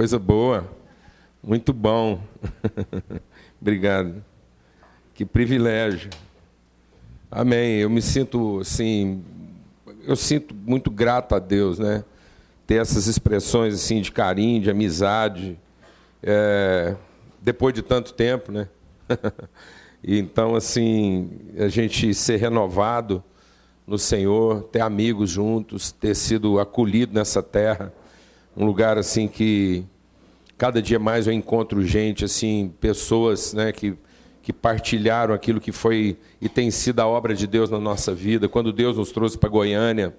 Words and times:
coisa 0.00 0.18
boa. 0.18 0.66
Muito 1.42 1.74
bom. 1.74 2.22
Obrigado. 3.60 4.24
Que 5.12 5.26
privilégio. 5.26 6.08
Amém. 7.30 7.80
Eu 7.80 7.90
me 7.90 8.00
sinto 8.00 8.60
assim, 8.60 9.22
eu 10.04 10.16
sinto 10.16 10.54
muito 10.54 10.90
grato 10.90 11.34
a 11.34 11.38
Deus, 11.38 11.78
né? 11.78 12.02
Ter 12.66 12.76
essas 12.76 13.08
expressões 13.08 13.74
assim 13.74 14.00
de 14.00 14.10
carinho, 14.10 14.62
de 14.62 14.70
amizade, 14.70 15.60
é, 16.22 16.96
depois 17.38 17.74
de 17.74 17.82
tanto 17.82 18.14
tempo, 18.14 18.50
né? 18.50 18.68
então 20.02 20.56
assim, 20.56 21.30
a 21.58 21.68
gente 21.68 22.14
ser 22.14 22.36
renovado 22.36 23.22
no 23.86 23.98
Senhor, 23.98 24.62
ter 24.62 24.80
amigos 24.80 25.28
juntos, 25.28 25.92
ter 25.92 26.14
sido 26.16 26.58
acolhido 26.58 27.12
nessa 27.12 27.42
terra, 27.42 27.92
um 28.60 28.66
lugar 28.66 28.98
assim 28.98 29.26
que 29.26 29.84
cada 30.58 30.82
dia 30.82 30.98
mais 30.98 31.26
eu 31.26 31.32
encontro 31.32 31.82
gente 31.84 32.24
assim, 32.24 32.72
pessoas, 32.78 33.54
né, 33.54 33.72
que 33.72 33.96
que 34.42 34.54
partilharam 34.54 35.34
aquilo 35.34 35.60
que 35.60 35.70
foi 35.70 36.16
e 36.40 36.48
tem 36.48 36.70
sido 36.70 37.00
a 37.00 37.06
obra 37.06 37.34
de 37.34 37.46
Deus 37.46 37.68
na 37.68 37.78
nossa 37.78 38.14
vida. 38.14 38.48
Quando 38.48 38.72
Deus 38.72 38.96
nos 38.96 39.12
trouxe 39.12 39.36
para 39.36 39.50
Goiânia, 39.50 40.14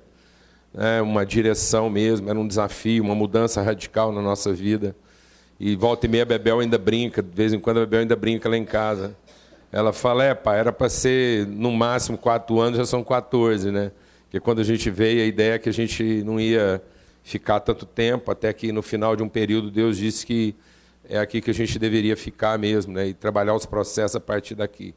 né, 0.71 1.01
uma 1.01 1.25
direção 1.25 1.89
mesmo, 1.89 2.29
era 2.29 2.37
um 2.37 2.47
desafio, 2.47 3.03
uma 3.03 3.15
mudança 3.15 3.63
radical 3.63 4.11
na 4.11 4.21
nossa 4.21 4.53
vida. 4.53 4.95
E 5.59 5.75
volta 5.75 6.05
e 6.05 6.09
meia 6.09 6.21
a 6.21 6.25
Bebel 6.25 6.59
ainda 6.59 6.77
brinca, 6.77 7.21
de 7.21 7.35
vez 7.35 7.51
em 7.51 7.59
quando 7.59 7.77
a 7.77 7.79
Bebel 7.81 8.01
ainda 8.01 8.15
brinca 8.15 8.47
lá 8.47 8.55
em 8.55 8.63
casa. 8.63 9.15
Ela 9.71 9.91
fala, 9.91 10.23
é, 10.23 10.35
pai, 10.35 10.59
era 10.59 10.71
para 10.71 10.87
ser 10.87 11.47
no 11.47 11.71
máximo 11.71 12.15
quatro 12.15 12.59
anos, 12.59 12.77
já 12.77 12.85
são 12.85 13.03
14, 13.03 13.71
né? 13.71 13.91
Porque 14.25 14.39
quando 14.39 14.59
a 14.59 14.63
gente 14.63 14.89
veio, 14.91 15.23
a 15.23 15.25
ideia 15.25 15.55
é 15.55 15.59
que 15.59 15.67
a 15.67 15.73
gente 15.73 16.23
não 16.23 16.39
ia 16.39 16.79
ficar 17.23 17.59
tanto 17.59 17.85
tempo, 17.85 18.31
até 18.31 18.51
que 18.51 18.71
no 18.71 18.81
final 18.81 19.15
de 19.15 19.23
um 19.23 19.29
período 19.29 19.69
Deus 19.69 19.97
disse 19.97 20.25
que 20.25 20.55
é 21.07 21.19
aqui 21.19 21.41
que 21.41 21.51
a 21.51 21.53
gente 21.53 21.77
deveria 21.77 22.15
ficar 22.15 22.57
mesmo, 22.57 22.93
né? 22.93 23.07
E 23.07 23.13
trabalhar 23.13 23.53
os 23.53 23.65
processos 23.65 24.15
a 24.15 24.19
partir 24.19 24.55
daqui. 24.55 24.93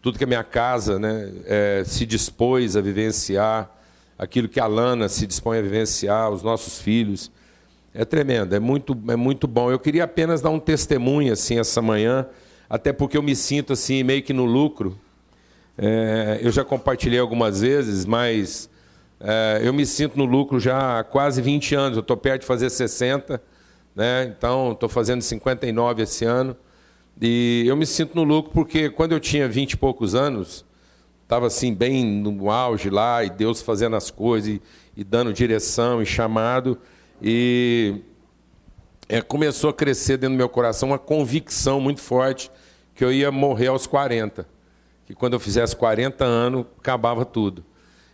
Tudo 0.00 0.18
que 0.18 0.24
a 0.24 0.26
minha 0.26 0.42
casa 0.42 0.98
né, 0.98 1.32
é, 1.44 1.82
se 1.86 2.04
dispôs 2.04 2.76
a 2.76 2.80
vivenciar, 2.80 3.70
aquilo 4.18 4.48
que 4.48 4.58
a 4.58 4.66
Lana 4.66 5.08
se 5.08 5.26
dispõe 5.26 5.58
a 5.58 5.62
vivenciar, 5.62 6.30
os 6.30 6.42
nossos 6.42 6.80
filhos, 6.80 7.30
é 7.94 8.04
tremendo, 8.04 8.54
é 8.54 8.58
muito, 8.58 8.98
é 9.08 9.16
muito 9.16 9.46
bom. 9.46 9.70
Eu 9.70 9.78
queria 9.78 10.04
apenas 10.04 10.40
dar 10.40 10.50
um 10.50 10.58
testemunho 10.58 11.32
assim 11.32 11.58
essa 11.58 11.80
manhã 11.80 12.26
até 12.72 12.90
porque 12.90 13.18
eu 13.18 13.22
me 13.22 13.36
sinto 13.36 13.74
assim 13.74 14.02
meio 14.02 14.22
que 14.22 14.32
no 14.32 14.46
lucro. 14.46 14.98
É, 15.76 16.40
eu 16.40 16.50
já 16.50 16.64
compartilhei 16.64 17.18
algumas 17.18 17.60
vezes, 17.60 18.06
mas 18.06 18.70
eu 19.62 19.72
me 19.72 19.86
sinto 19.86 20.16
no 20.18 20.24
lucro 20.24 20.58
já 20.58 20.98
há 20.98 21.04
quase 21.04 21.40
20 21.40 21.74
anos. 21.74 21.96
Eu 21.96 22.02
estou 22.02 22.16
perto 22.16 22.40
de 22.42 22.46
fazer 22.46 22.70
60, 22.70 23.40
né? 23.94 24.24
então 24.36 24.72
estou 24.72 24.88
fazendo 24.88 25.22
59 25.22 26.02
esse 26.02 26.24
ano. 26.24 26.56
E 27.20 27.64
eu 27.66 27.76
me 27.76 27.86
sinto 27.86 28.16
no 28.16 28.24
lucro 28.24 28.52
porque 28.52 28.90
quando 28.90 29.12
eu 29.12 29.20
tinha 29.20 29.48
20 29.48 29.72
e 29.72 29.76
poucos 29.76 30.14
anos, 30.14 30.64
estava 31.22 31.46
assim 31.46 31.72
bem 31.72 32.04
no 32.04 32.50
auge 32.50 32.90
lá, 32.90 33.24
e 33.24 33.30
Deus 33.30 33.62
fazendo 33.62 33.96
as 33.96 34.10
coisas, 34.10 34.54
e, 34.54 34.62
e 34.96 35.04
dando 35.04 35.32
direção 35.32 36.02
e 36.02 36.06
chamado. 36.06 36.78
E 37.20 38.02
é, 39.08 39.20
começou 39.20 39.70
a 39.70 39.72
crescer 39.72 40.16
dentro 40.16 40.34
do 40.34 40.38
meu 40.38 40.48
coração 40.48 40.90
uma 40.90 40.98
convicção 40.98 41.80
muito 41.80 42.00
forte 42.00 42.50
que 42.94 43.04
eu 43.04 43.12
ia 43.12 43.30
morrer 43.30 43.68
aos 43.68 43.86
40. 43.86 44.46
Que 45.06 45.14
quando 45.14 45.34
eu 45.34 45.40
fizesse 45.40 45.76
40 45.76 46.24
anos, 46.24 46.66
acabava 46.78 47.24
tudo. 47.24 47.64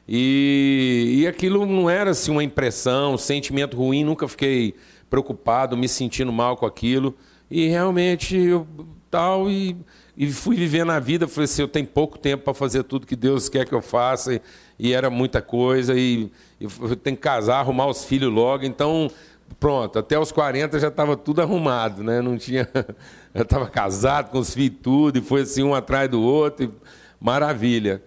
E, 0.08 1.18
e 1.18 1.26
aquilo 1.26 1.66
não 1.66 1.90
era 1.90 2.10
assim 2.10 2.30
uma 2.30 2.42
impressão, 2.42 3.14
um 3.14 3.18
sentimento 3.18 3.76
ruim, 3.76 4.04
nunca 4.04 4.26
fiquei 4.26 4.74
preocupado, 5.10 5.76
me 5.76 5.88
sentindo 5.88 6.32
mal 6.32 6.56
com 6.56 6.64
aquilo. 6.64 7.14
E 7.50 7.66
realmente 7.66 8.36
eu 8.36 8.66
tal 9.10 9.50
e, 9.50 9.76
e 10.16 10.30
fui 10.30 10.56
vivendo 10.56 10.90
a 10.92 10.98
vida, 10.98 11.26
falei 11.26 11.44
assim, 11.44 11.62
eu 11.62 11.68
tenho 11.68 11.86
pouco 11.86 12.18
tempo 12.18 12.44
para 12.44 12.54
fazer 12.54 12.82
tudo 12.82 13.06
que 13.06 13.16
Deus 13.16 13.48
quer 13.48 13.66
que 13.66 13.74
eu 13.74 13.80
faça, 13.82 14.34
e, 14.34 14.42
e 14.78 14.92
era 14.92 15.10
muita 15.10 15.40
coisa, 15.40 15.94
e, 15.94 16.30
e 16.60 16.64
eu 16.64 16.96
tenho 16.96 17.16
que 17.16 17.22
casar, 17.22 17.58
arrumar 17.58 17.86
os 17.86 18.04
filhos 18.04 18.32
logo, 18.32 18.64
então 18.64 19.10
pronto, 19.58 19.98
até 19.98 20.18
os 20.18 20.30
40 20.30 20.78
já 20.78 20.88
estava 20.88 21.16
tudo 21.16 21.40
arrumado, 21.40 22.02
né? 22.02 22.20
Não 22.20 22.36
tinha. 22.36 22.68
Eu 23.34 23.42
estava 23.42 23.66
casado 23.66 24.30
com 24.30 24.38
os 24.38 24.52
filhos 24.52 24.78
tudo, 24.82 25.18
e 25.18 25.22
foi 25.22 25.42
assim 25.42 25.62
um 25.62 25.74
atrás 25.74 26.10
do 26.10 26.20
outro, 26.20 26.64
e... 26.66 26.70
maravilha. 27.20 28.02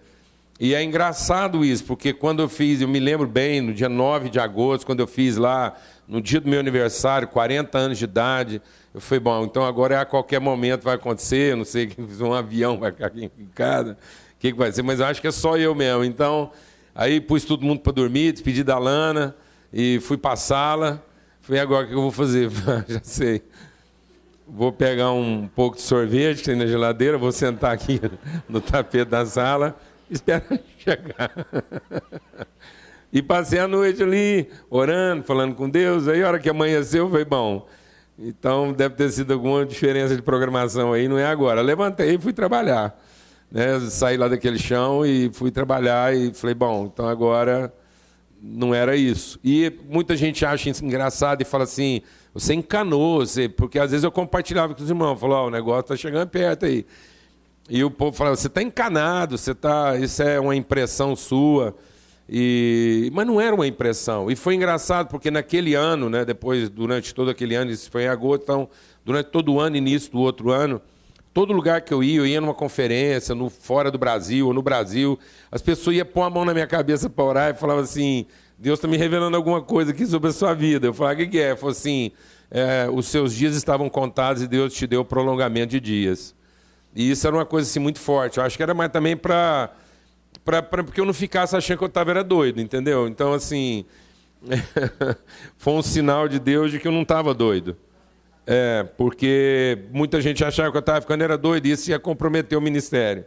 E 0.60 0.74
é 0.74 0.82
engraçado 0.82 1.64
isso, 1.64 1.84
porque 1.84 2.12
quando 2.12 2.40
eu 2.40 2.48
fiz, 2.48 2.80
eu 2.80 2.88
me 2.88 3.00
lembro 3.00 3.26
bem, 3.26 3.60
no 3.60 3.74
dia 3.74 3.88
9 3.88 4.28
de 4.28 4.38
agosto, 4.38 4.86
quando 4.86 5.00
eu 5.00 5.06
fiz 5.06 5.36
lá, 5.36 5.74
no 6.06 6.20
dia 6.20 6.40
do 6.40 6.48
meu 6.48 6.60
aniversário, 6.60 7.26
40 7.26 7.76
anos 7.76 7.98
de 7.98 8.04
idade, 8.04 8.62
eu 8.94 9.00
falei, 9.00 9.20
bom, 9.20 9.44
então 9.44 9.64
agora 9.64 9.94
é 9.94 9.98
a 9.98 10.04
qualquer 10.04 10.40
momento 10.40 10.82
vai 10.82 10.94
acontecer, 10.94 11.56
não 11.56 11.64
sei, 11.64 11.90
um 12.20 12.32
avião 12.32 12.78
vai 12.78 12.90
aqui 13.00 13.30
em 13.38 13.46
casa, 13.54 13.92
o 13.92 14.38
que, 14.38 14.52
que 14.52 14.58
vai 14.58 14.70
ser, 14.70 14.82
mas 14.82 15.00
eu 15.00 15.06
acho 15.06 15.20
que 15.20 15.26
é 15.26 15.32
só 15.32 15.56
eu 15.56 15.74
mesmo. 15.74 16.04
Então, 16.04 16.50
aí 16.94 17.20
pus 17.20 17.44
todo 17.44 17.64
mundo 17.64 17.80
para 17.80 17.92
dormir, 17.92 18.32
despedi 18.32 18.62
da 18.62 18.78
Lana, 18.78 19.34
e 19.72 19.98
fui 20.00 20.16
para 20.16 20.34
a 20.34 20.36
sala, 20.36 21.02
Falei, 21.42 21.60
agora 21.60 21.84
o 21.84 21.88
que 21.88 21.94
eu 21.94 22.00
vou 22.00 22.12
fazer? 22.12 22.48
Já 22.86 23.00
sei. 23.02 23.42
Vou 24.46 24.72
pegar 24.72 25.10
um 25.10 25.48
pouco 25.48 25.76
de 25.76 25.82
sorvete 25.82 26.38
que 26.38 26.44
tem 26.44 26.54
na 26.54 26.66
geladeira, 26.66 27.18
vou 27.18 27.32
sentar 27.32 27.72
aqui 27.72 28.00
no 28.48 28.60
tapete 28.60 29.10
da 29.10 29.26
sala, 29.26 29.76
espera 30.10 30.44
chegar. 30.78 31.32
E 33.12 33.22
passei 33.22 33.58
a 33.58 33.68
noite 33.68 34.02
ali, 34.02 34.48
orando, 34.70 35.22
falando 35.22 35.54
com 35.54 35.68
Deus. 35.68 36.08
Aí, 36.08 36.22
a 36.22 36.28
hora 36.28 36.38
que 36.38 36.48
amanheceu, 36.48 37.10
foi 37.10 37.24
bom. 37.24 37.66
Então, 38.18 38.72
deve 38.72 38.94
ter 38.94 39.10
sido 39.10 39.32
alguma 39.32 39.66
diferença 39.66 40.14
de 40.14 40.22
programação 40.22 40.92
aí, 40.92 41.08
não 41.08 41.18
é 41.18 41.26
agora. 41.26 41.60
Levantei 41.60 42.14
e 42.14 42.18
fui 42.18 42.32
trabalhar. 42.32 42.98
Né? 43.50 43.80
Saí 43.80 44.16
lá 44.16 44.28
daquele 44.28 44.58
chão 44.58 45.04
e 45.04 45.30
fui 45.32 45.50
trabalhar 45.50 46.14
e 46.14 46.32
falei, 46.32 46.54
bom, 46.54 46.90
então 46.92 47.06
agora 47.08 47.72
não 48.42 48.74
era 48.74 48.96
isso. 48.96 49.38
E 49.44 49.72
muita 49.88 50.16
gente 50.16 50.44
acha 50.44 50.68
isso 50.68 50.84
engraçado 50.84 51.42
e 51.42 51.44
fala 51.44 51.62
assim: 51.62 52.02
você 52.34 52.52
encanou, 52.54 53.20
você... 53.20 53.48
porque 53.48 53.78
às 53.78 53.92
vezes 53.92 54.02
eu 54.02 54.10
compartilhava 54.10 54.74
com 54.74 54.82
os 54.82 54.90
irmãos, 54.90 55.20
falava: 55.20 55.44
oh, 55.44 55.46
o 55.46 55.50
negócio 55.50 55.80
está 55.80 55.96
chegando 55.96 56.28
perto 56.28 56.66
aí. 56.66 56.84
E 57.68 57.82
o 57.84 57.90
povo 57.90 58.16
falava: 58.16 58.36
você 58.36 58.46
está 58.46 58.62
encanado, 58.62 59.38
você 59.38 59.54
tá... 59.54 59.96
isso 59.96 60.22
é 60.22 60.38
uma 60.38 60.56
impressão 60.56 61.14
sua. 61.16 61.74
E... 62.28 63.10
Mas 63.12 63.26
não 63.26 63.40
era 63.40 63.54
uma 63.54 63.66
impressão. 63.66 64.30
E 64.30 64.36
foi 64.36 64.54
engraçado, 64.54 65.08
porque 65.08 65.30
naquele 65.30 65.74
ano, 65.74 66.08
né, 66.08 66.24
depois, 66.24 66.68
durante 66.68 67.14
todo 67.14 67.30
aquele 67.30 67.54
ano, 67.54 67.70
isso 67.70 67.90
foi 67.90 68.04
em 68.04 68.08
agosto, 68.08 68.42
então, 68.42 68.68
durante 69.04 69.26
todo 69.26 69.52
o 69.52 69.60
ano, 69.60 69.76
início 69.76 70.10
do 70.12 70.20
outro 70.20 70.50
ano, 70.50 70.80
Todo 71.34 71.54
lugar 71.54 71.80
que 71.80 71.94
eu 71.94 72.04
ia, 72.04 72.18
eu 72.18 72.26
ia 72.26 72.40
numa 72.42 72.52
conferência, 72.52 73.34
no 73.34 73.48
fora 73.48 73.90
do 73.90 73.96
Brasil 73.96 74.48
ou 74.48 74.52
no 74.52 74.60
Brasil, 74.60 75.18
as 75.50 75.62
pessoas 75.62 75.96
iam 75.96 76.04
pôr 76.04 76.22
a 76.22 76.30
mão 76.30 76.44
na 76.44 76.52
minha 76.52 76.66
cabeça 76.66 77.08
para 77.08 77.24
orar 77.24 77.50
e 77.50 77.54
falavam 77.54 77.82
assim: 77.82 78.26
Deus 78.58 78.78
está 78.78 78.86
me 78.86 78.98
revelando 78.98 79.34
alguma 79.34 79.62
coisa 79.62 79.92
aqui 79.92 80.04
sobre 80.04 80.28
a 80.28 80.32
sua 80.32 80.52
vida. 80.52 80.88
Eu 80.88 80.92
falava: 80.92 81.14
o 81.14 81.18
que, 81.18 81.26
que 81.28 81.38
é? 81.38 81.56
Falou 81.56 81.70
assim: 81.70 82.12
é, 82.50 82.86
os 82.92 83.06
seus 83.06 83.32
dias 83.32 83.56
estavam 83.56 83.88
contados 83.88 84.42
e 84.42 84.46
Deus 84.46 84.74
te 84.74 84.86
deu 84.86 85.06
prolongamento 85.06 85.70
de 85.70 85.80
dias. 85.80 86.34
E 86.94 87.10
isso 87.10 87.26
era 87.26 87.36
uma 87.36 87.46
coisa 87.46 87.68
assim 87.68 87.78
muito 87.78 87.98
forte. 87.98 88.38
Eu 88.38 88.44
acho 88.44 88.56
que 88.56 88.62
era 88.62 88.74
mais 88.74 88.90
também 88.90 89.16
para. 89.16 89.70
Porque 90.84 91.00
eu 91.00 91.04
não 91.04 91.14
ficasse 91.14 91.56
achando 91.56 91.78
que 91.78 91.84
eu 91.84 91.88
estava 91.88 92.10
era 92.10 92.24
doido, 92.24 92.60
entendeu? 92.60 93.08
Então, 93.08 93.32
assim. 93.32 93.84
foi 95.56 95.72
um 95.72 95.82
sinal 95.82 96.26
de 96.28 96.38
Deus 96.38 96.72
de 96.72 96.78
que 96.78 96.88
eu 96.88 96.92
não 96.92 97.02
estava 97.02 97.32
doido. 97.32 97.76
É, 98.44 98.82
porque 98.96 99.84
muita 99.92 100.20
gente 100.20 100.44
achava 100.44 100.70
que 100.70 100.76
eu 100.76 100.80
estava 100.80 101.00
ficando 101.00 101.22
era 101.22 101.38
doido 101.38 101.66
e 101.66 101.70
isso 101.70 101.90
ia 101.90 101.98
comprometer 101.98 102.58
o 102.58 102.60
ministério. 102.60 103.24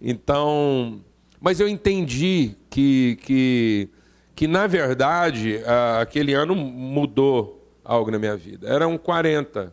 Então, 0.00 1.00
mas 1.40 1.60
eu 1.60 1.68
entendi 1.68 2.54
que, 2.70 3.18
que, 3.22 3.88
que 4.34 4.46
na 4.46 4.66
verdade, 4.66 5.60
aquele 6.00 6.32
ano 6.32 6.54
mudou 6.54 7.70
algo 7.84 8.10
na 8.10 8.18
minha 8.18 8.36
vida. 8.36 8.68
Era 8.68 8.88
um 8.88 8.96
40, 8.96 9.72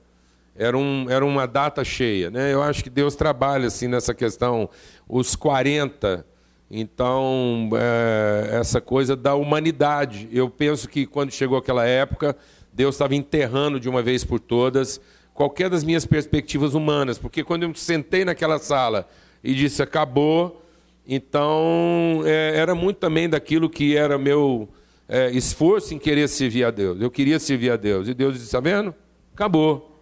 era, 0.56 0.78
um, 0.78 1.08
era 1.10 1.26
uma 1.26 1.46
data 1.46 1.84
cheia. 1.84 2.30
Né? 2.30 2.54
Eu 2.54 2.62
acho 2.62 2.84
que 2.84 2.90
Deus 2.90 3.16
trabalha 3.16 3.68
assim 3.68 3.88
nessa 3.88 4.14
questão, 4.14 4.70
os 5.08 5.36
40. 5.36 6.26
Então, 6.70 7.70
é, 7.76 8.58
essa 8.60 8.82
coisa 8.82 9.16
da 9.16 9.36
humanidade. 9.36 10.28
Eu 10.32 10.50
penso 10.50 10.88
que 10.90 11.06
quando 11.06 11.32
chegou 11.32 11.58
aquela 11.58 11.86
época, 11.86 12.36
Deus 12.72 12.96
estava 12.96 13.16
enterrando 13.16 13.80
de 13.80 13.88
uma 13.88 14.02
vez 14.02 14.24
por 14.24 14.40
todas 14.40 15.00
qualquer 15.34 15.70
das 15.70 15.84
minhas 15.84 16.06
perspectivas 16.06 16.74
humanas, 16.74 17.18
porque 17.18 17.44
quando 17.44 17.64
eu 17.64 17.74
sentei 17.76 18.24
naquela 18.24 18.60
sala 18.60 19.08
e 19.44 19.54
disse 19.54 19.82
acabou, 19.82 20.62
então 21.08 22.22
é, 22.26 22.54
era 22.56 22.76
muito 22.76 22.98
também 22.98 23.28
daquilo 23.28 23.70
que 23.70 23.98
era 23.98 24.18
meu 24.18 24.70
é, 25.10 25.32
esforço 25.32 25.94
em 25.94 26.00
querer 26.00 26.28
servir 26.30 26.64
a 26.64 26.72
Deus. 26.72 27.02
Eu 27.02 27.12
queria 27.12 27.40
servir 27.40 27.72
a 27.72 27.76
Deus 27.76 28.08
e 28.08 28.14
Deus 28.14 28.34
disse: 28.34 28.46
está 28.46 28.60
vendo? 28.60 28.94
Acabou. 29.34 29.93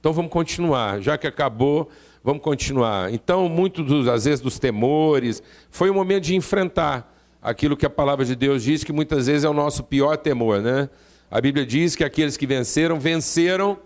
Então 0.00 0.12
vamos 0.12 0.32
continuar. 0.32 1.00
Já 1.00 1.16
que 1.18 1.26
acabou, 1.26 1.90
vamos 2.24 2.42
continuar. 2.42 3.12
Então, 3.12 3.48
muitos 3.48 3.84
dos, 3.86 4.08
às 4.08 4.24
vezes 4.24 4.40
dos 4.40 4.58
temores, 4.58 5.42
foi 5.70 5.90
o 5.90 5.94
momento 5.94 6.24
de 6.24 6.34
enfrentar 6.34 7.14
aquilo 7.42 7.76
que 7.76 7.86
a 7.86 7.90
palavra 7.90 8.24
de 8.24 8.34
Deus 8.34 8.62
diz 8.62 8.82
que 8.82 8.92
muitas 8.92 9.26
vezes 9.26 9.44
é 9.44 9.48
o 9.48 9.54
nosso 9.54 9.84
pior 9.84 10.16
temor, 10.16 10.60
né? 10.60 10.88
A 11.30 11.40
Bíblia 11.40 11.64
diz 11.64 11.94
que 11.94 12.02
aqueles 12.02 12.36
que 12.36 12.46
venceram, 12.46 12.98
venceram 12.98 13.78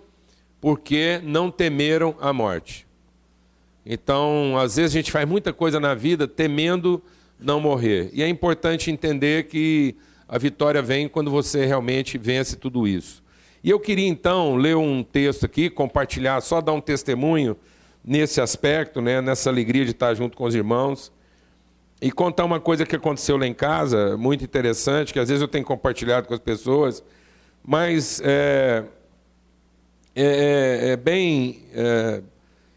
porque 0.60 1.20
não 1.22 1.50
temeram 1.50 2.16
a 2.20 2.32
morte. 2.32 2.86
Então, 3.84 4.56
às 4.58 4.76
vezes 4.76 4.92
a 4.92 4.98
gente 4.98 5.12
faz 5.12 5.28
muita 5.28 5.52
coisa 5.52 5.78
na 5.78 5.94
vida 5.94 6.26
temendo 6.26 7.02
não 7.38 7.60
morrer. 7.60 8.08
E 8.12 8.22
é 8.22 8.28
importante 8.28 8.90
entender 8.90 9.48
que 9.48 9.94
a 10.26 10.38
vitória 10.38 10.80
vem 10.80 11.08
quando 11.08 11.30
você 11.30 11.66
realmente 11.66 12.16
vence 12.16 12.56
tudo 12.56 12.88
isso. 12.88 13.22
E 13.64 13.70
eu 13.70 13.80
queria 13.80 14.06
então 14.06 14.56
ler 14.56 14.76
um 14.76 15.02
texto 15.02 15.46
aqui, 15.46 15.70
compartilhar, 15.70 16.38
só 16.42 16.60
dar 16.60 16.74
um 16.74 16.82
testemunho 16.82 17.56
nesse 18.04 18.38
aspecto, 18.38 19.00
né, 19.00 19.22
nessa 19.22 19.48
alegria 19.48 19.86
de 19.86 19.92
estar 19.92 20.12
junto 20.12 20.36
com 20.36 20.44
os 20.44 20.54
irmãos. 20.54 21.10
E 21.98 22.12
contar 22.12 22.44
uma 22.44 22.60
coisa 22.60 22.84
que 22.84 22.94
aconteceu 22.94 23.38
lá 23.38 23.46
em 23.46 23.54
casa, 23.54 24.18
muito 24.18 24.44
interessante, 24.44 25.14
que 25.14 25.18
às 25.18 25.30
vezes 25.30 25.40
eu 25.40 25.48
tenho 25.48 25.64
compartilhado 25.64 26.28
com 26.28 26.34
as 26.34 26.40
pessoas, 26.40 27.02
mas 27.66 28.20
é, 28.22 28.84
é, 30.14 30.24
é, 30.24 30.88
é 30.90 30.96
bem 30.98 31.62
é, 31.72 32.22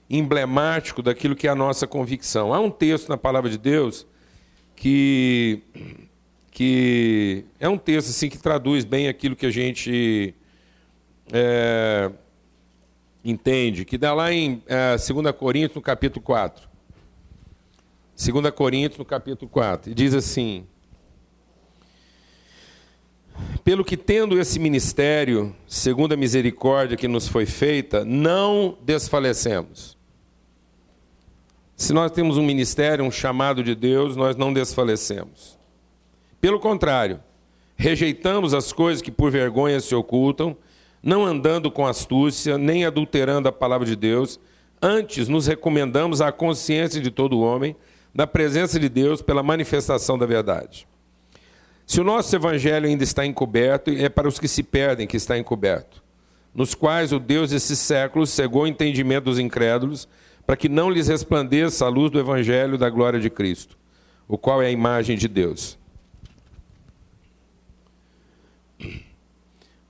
emblemático 0.10 1.02
daquilo 1.02 1.36
que 1.36 1.50
é 1.50 1.52
a 1.52 1.56
nossa 1.56 1.86
convicção. 1.86 2.54
Há 2.54 2.62
um 2.62 2.72
texto 2.72 3.10
na 3.10 3.18
palavra 3.18 3.50
de 3.50 3.58
Deus 3.58 4.08
que, 4.74 5.62
que 6.50 7.44
é 7.60 7.68
um 7.68 7.78
texto 7.78 8.08
assim 8.08 8.30
que 8.30 8.38
traduz 8.38 8.86
bem 8.86 9.10
aquilo 9.10 9.36
que 9.36 9.46
a 9.46 9.52
gente 9.52 10.34
é, 11.32 12.12
entende, 13.24 13.86
que 13.86 13.98
dá 13.98 14.14
lá 14.14 14.32
em 14.32 14.62
é, 14.68 14.96
2 14.96 15.36
Coríntios, 15.36 15.76
no 15.76 15.82
capítulo 15.82 16.24
4. 16.24 16.68
2 18.16 18.52
Coríntios, 18.52 18.98
no 18.98 19.06
capítulo 19.06 19.50
4, 19.50 19.92
e 19.92 19.94
diz 19.94 20.14
assim: 20.14 20.66
Pelo 23.64 23.86
que 23.86 23.96
tendo 23.96 24.40
esse 24.40 24.60
ministério, 24.60 25.56
segundo 25.68 26.14
a 26.14 26.18
misericórdia 26.18 26.98
que 26.98 27.08
nos 27.08 27.28
foi 27.28 27.46
feita, 27.46 28.04
não 28.04 28.78
desfalecemos. 28.82 29.98
Se 31.76 31.94
nós 31.94 32.12
temos 32.12 32.38
um 32.38 32.44
ministério, 32.44 33.06
um 33.06 33.12
chamado 33.12 33.64
de 33.64 33.76
Deus, 33.76 34.16
nós 34.16 34.36
não 34.36 34.52
desfalecemos. 34.52 35.60
Pelo 36.42 36.60
contrário, 36.60 37.20
rejeitamos 37.76 38.56
as 38.56 38.74
coisas 38.74 39.00
que 39.00 39.12
por 39.12 39.30
vergonha 39.30 39.80
se 39.80 39.94
ocultam, 39.94 40.58
não 41.08 41.26
andando 41.26 41.72
com 41.72 41.88
astúcia, 41.88 42.58
nem 42.58 42.84
adulterando 42.84 43.48
a 43.48 43.52
palavra 43.54 43.88
de 43.88 43.96
Deus, 43.96 44.38
antes 44.82 45.30
nos 45.30 45.48
recomendamos 45.48 46.20
à 46.20 46.34
consciência 46.34 47.00
de 47.00 47.10
todo 47.10 47.40
homem, 47.40 47.78
na 48.14 48.28
presença 48.28 48.78
de 48.78 48.90
Deus, 48.90 49.22
pela 49.22 49.42
manifestação 49.42 50.18
da 50.18 50.26
verdade. 50.26 50.86
Se 51.86 52.02
o 52.02 52.04
nosso 52.04 52.36
evangelho 52.36 52.88
ainda 52.88 53.06
está 53.06 53.26
encoberto, 53.26 53.90
é 53.90 54.10
para 54.10 54.28
os 54.28 54.38
que 54.38 54.50
se 54.50 54.62
perdem 54.62 55.08
que 55.08 55.16
está 55.16 55.38
encoberto, 55.38 56.04
nos 56.54 56.76
quais 56.76 57.14
o 57.14 57.20
Deus 57.20 57.52
desses 57.52 57.80
séculos 57.80 58.30
cegou 58.30 58.64
o 58.64 58.68
entendimento 58.68 59.24
dos 59.24 59.40
incrédulos, 59.40 60.10
para 60.46 60.58
que 60.58 60.68
não 60.68 60.90
lhes 60.90 61.08
resplandeça 61.08 61.86
a 61.86 61.90
luz 61.90 62.12
do 62.12 62.20
Evangelho 62.20 62.78
da 62.78 62.90
glória 62.90 63.22
de 63.22 63.30
Cristo, 63.30 63.78
o 64.28 64.38
qual 64.38 64.62
é 64.62 64.66
a 64.66 64.72
imagem 64.72 65.18
de 65.18 65.30
Deus. 65.30 65.80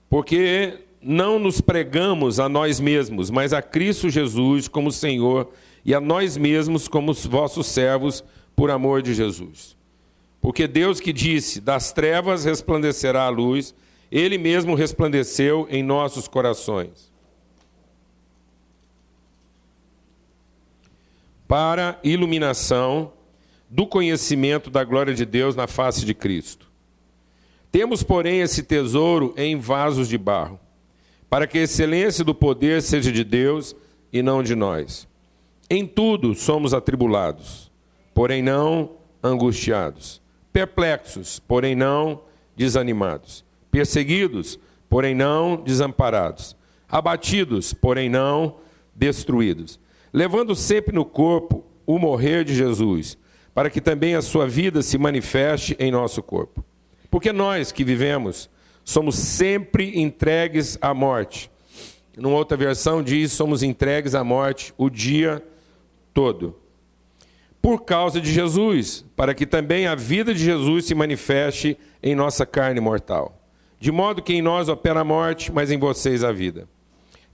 Porque 0.08 0.86
não 1.02 1.40
nos 1.40 1.62
pregamos 1.62 2.40
a 2.40 2.50
nós 2.50 2.80
mesmos, 2.80 3.30
mas 3.30 3.54
a 3.54 3.62
Cristo 3.62 4.10
Jesus 4.10 4.68
como 4.68 4.92
Senhor 4.92 5.52
e 5.86 5.94
a 5.94 6.02
nós 6.02 6.38
mesmos 6.38 6.88
como 6.88 7.14
vossos 7.14 7.68
servos 7.68 8.24
por 8.56 8.72
amor 8.72 9.02
de 9.02 9.14
Jesus. 9.14 9.78
Porque 10.42 10.68
Deus 10.68 11.00
que 11.00 11.14
disse: 11.14 11.62
Das 11.62 11.92
trevas 11.92 12.46
resplandecerá 12.46 13.24
a 13.24 13.30
luz, 13.30 13.74
Ele 14.12 14.38
mesmo 14.38 14.76
resplandeceu 14.76 15.68
em 15.70 15.84
nossos 15.84 16.28
corações 16.28 17.08
para 21.48 21.98
iluminação 22.04 23.14
do 23.70 23.88
conhecimento 23.88 24.70
da 24.70 24.84
glória 24.84 25.14
de 25.14 25.26
Deus 25.26 25.56
na 25.56 25.66
face 25.66 26.06
de 26.06 26.14
Cristo. 26.14 26.68
Temos, 27.72 28.04
porém, 28.04 28.42
esse 28.42 28.64
tesouro 28.64 29.34
em 29.38 29.58
vasos 29.58 30.08
de 30.08 30.18
barro, 30.18 30.60
para 31.30 31.48
que 31.48 31.58
a 31.58 31.64
excelência 31.64 32.24
do 32.24 32.34
poder 32.34 32.82
seja 32.82 33.12
de 33.12 33.24
Deus 33.24 33.76
e 34.12 34.22
não 34.22 34.42
de 34.42 34.56
nós. 34.56 35.08
Em 35.70 35.86
tudo 35.86 36.34
somos 36.34 36.74
atribulados, 36.74 37.72
porém 38.14 38.42
não 38.42 38.92
angustiados, 39.22 40.22
perplexos, 40.54 41.40
porém 41.40 41.76
não 41.76 42.22
desanimados, 42.56 43.44
perseguidos, 43.70 44.58
porém 44.90 45.14
não 45.14 45.58
desamparados, 45.58 46.56
abatidos, 46.88 47.74
porém 47.74 48.10
não 48.10 48.58
destruídos 48.96 49.80
levando 50.18 50.56
sempre 50.56 50.94
no 50.96 51.06
corpo 51.06 51.64
o 51.86 52.00
morrer 52.00 52.44
de 52.44 52.56
Jesus, 52.56 53.18
para 53.54 53.70
que 53.70 53.82
também 53.82 54.16
a 54.16 54.22
sua 54.22 54.48
vida 54.48 54.82
se 54.82 54.98
manifeste 54.98 55.76
em 55.80 55.92
nosso 55.92 56.22
corpo. 56.22 56.66
Porque 57.10 57.32
nós 57.32 57.72
que 57.72 57.84
vivemos 57.84 58.50
somos 58.88 59.16
sempre 59.16 60.00
entregues 60.00 60.78
à 60.82 60.94
morte. 60.94 61.52
Numa 62.16 62.38
outra 62.38 62.56
versão 62.56 63.04
diz: 63.04 63.34
somos 63.34 63.62
entregues 63.62 64.16
à 64.16 64.24
morte 64.24 64.74
o 64.78 64.90
dia 64.90 65.44
todo. 66.14 66.56
Por 67.62 67.84
causa 67.84 68.22
de 68.22 68.32
Jesus, 68.32 69.04
para 69.14 69.34
que 69.34 69.46
também 69.46 69.88
a 69.88 69.94
vida 69.94 70.34
de 70.34 70.42
Jesus 70.42 70.86
se 70.86 70.96
manifeste 70.96 71.78
em 72.02 72.16
nossa 72.16 72.46
carne 72.46 72.80
mortal. 72.80 73.38
De 73.78 73.92
modo 73.92 74.24
que 74.24 74.34
em 74.34 74.42
nós 74.42 74.70
opera 74.70 75.02
a 75.02 75.04
morte, 75.04 75.52
mas 75.52 75.70
em 75.70 75.78
vocês 75.78 76.24
a 76.24 76.32
vida. 76.32 76.66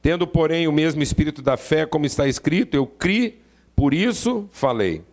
Tendo, 0.02 0.26
porém, 0.26 0.68
o 0.68 0.72
mesmo 0.72 1.04
espírito 1.04 1.44
da 1.44 1.56
fé, 1.56 1.86
como 1.86 2.08
está 2.08 2.28
escrito, 2.28 2.76
eu 2.76 2.88
criei, 2.88 3.40
por 3.76 3.94
isso 3.94 4.50
falei. 4.52 5.04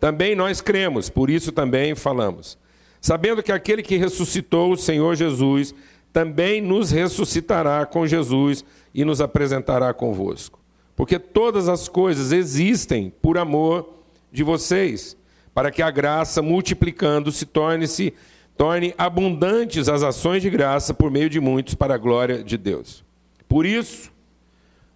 Também 0.00 0.34
nós 0.34 0.60
cremos, 0.60 1.08
por 1.08 1.30
isso 1.30 1.52
também 1.52 1.94
falamos. 1.94 2.58
Sabendo 3.06 3.40
que 3.40 3.52
aquele 3.52 3.84
que 3.84 3.96
ressuscitou 3.96 4.72
o 4.72 4.76
Senhor 4.76 5.14
Jesus 5.14 5.72
também 6.12 6.60
nos 6.60 6.90
ressuscitará 6.90 7.86
com 7.86 8.04
Jesus 8.04 8.64
e 8.92 9.04
nos 9.04 9.20
apresentará 9.20 9.94
convosco. 9.94 10.58
Porque 10.96 11.16
todas 11.16 11.68
as 11.68 11.86
coisas 11.86 12.32
existem 12.32 13.12
por 13.22 13.38
amor 13.38 13.88
de 14.32 14.42
vocês, 14.42 15.16
para 15.54 15.70
que 15.70 15.82
a 15.82 15.90
graça, 15.92 16.42
multiplicando-se, 16.42 17.46
torne-se 17.46 18.12
torne 18.56 18.92
abundantes 18.98 19.88
as 19.88 20.02
ações 20.02 20.42
de 20.42 20.50
graça 20.50 20.92
por 20.92 21.08
meio 21.08 21.30
de 21.30 21.38
muitos 21.38 21.76
para 21.76 21.94
a 21.94 21.98
glória 21.98 22.42
de 22.42 22.58
Deus. 22.58 23.04
Por 23.48 23.64
isso, 23.64 24.10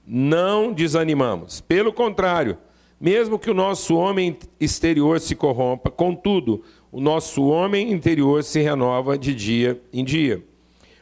não 0.05 0.73
desanimamos. 0.73 1.61
Pelo 1.61 1.93
contrário, 1.93 2.59
mesmo 3.01 3.39
que 3.39 3.51
o 3.51 3.55
nosso 3.55 3.95
homem 3.95 4.37
exterior 4.61 5.21
se 5.21 5.37
corrompa, 5.37 5.91
contudo, 5.91 6.63
o 6.93 7.01
nosso 7.01 7.47
homem 7.47 7.93
interior 7.93 8.43
se 8.43 8.61
renova 8.61 9.17
de 9.17 9.35
dia 9.35 9.81
em 9.93 10.05
dia. 10.05 10.43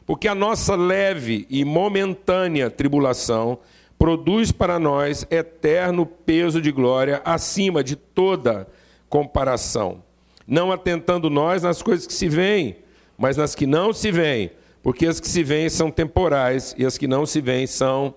Porque 0.06 0.28
a 0.28 0.34
nossa 0.34 0.74
leve 0.74 1.46
e 1.50 1.64
momentânea 1.64 2.70
tribulação 2.70 3.58
produz 3.98 4.52
para 4.52 4.78
nós 4.78 5.26
eterno 5.30 6.06
peso 6.06 6.62
de 6.62 6.70
glória 6.70 7.20
acima 7.24 7.82
de 7.82 7.96
toda 7.96 8.68
comparação. 9.08 10.02
Não 10.46 10.72
atentando 10.72 11.28
nós 11.28 11.62
nas 11.62 11.82
coisas 11.82 12.06
que 12.06 12.12
se 12.12 12.28
veem, 12.28 12.76
mas 13.18 13.36
nas 13.36 13.54
que 13.54 13.66
não 13.66 13.92
se 13.92 14.12
veem, 14.12 14.50
porque 14.82 15.06
as 15.06 15.18
que 15.20 15.28
se 15.28 15.42
veem 15.42 15.68
são 15.68 15.90
temporais 15.90 16.74
e 16.78 16.86
as 16.86 16.96
que 16.96 17.06
não 17.06 17.26
se 17.26 17.40
veem 17.40 17.66
são 17.66 18.14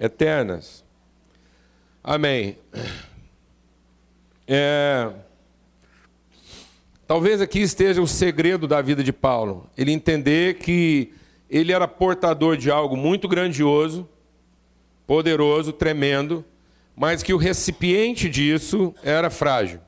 eternas. 0.00 0.84
Amém. 2.02 2.56
É, 4.46 5.10
talvez 7.08 7.40
aqui 7.40 7.60
esteja 7.60 8.02
o 8.02 8.06
segredo 8.06 8.68
da 8.68 8.82
vida 8.82 9.02
de 9.02 9.14
Paulo. 9.14 9.68
Ele 9.78 9.90
entender 9.90 10.56
que 10.58 11.14
ele 11.48 11.72
era 11.72 11.88
portador 11.88 12.54
de 12.54 12.70
algo 12.70 12.98
muito 12.98 13.26
grandioso, 13.26 14.06
poderoso, 15.06 15.72
tremendo, 15.72 16.44
mas 16.94 17.22
que 17.22 17.32
o 17.32 17.38
recipiente 17.38 18.28
disso 18.28 18.94
era 19.02 19.30
frágil. 19.30 19.80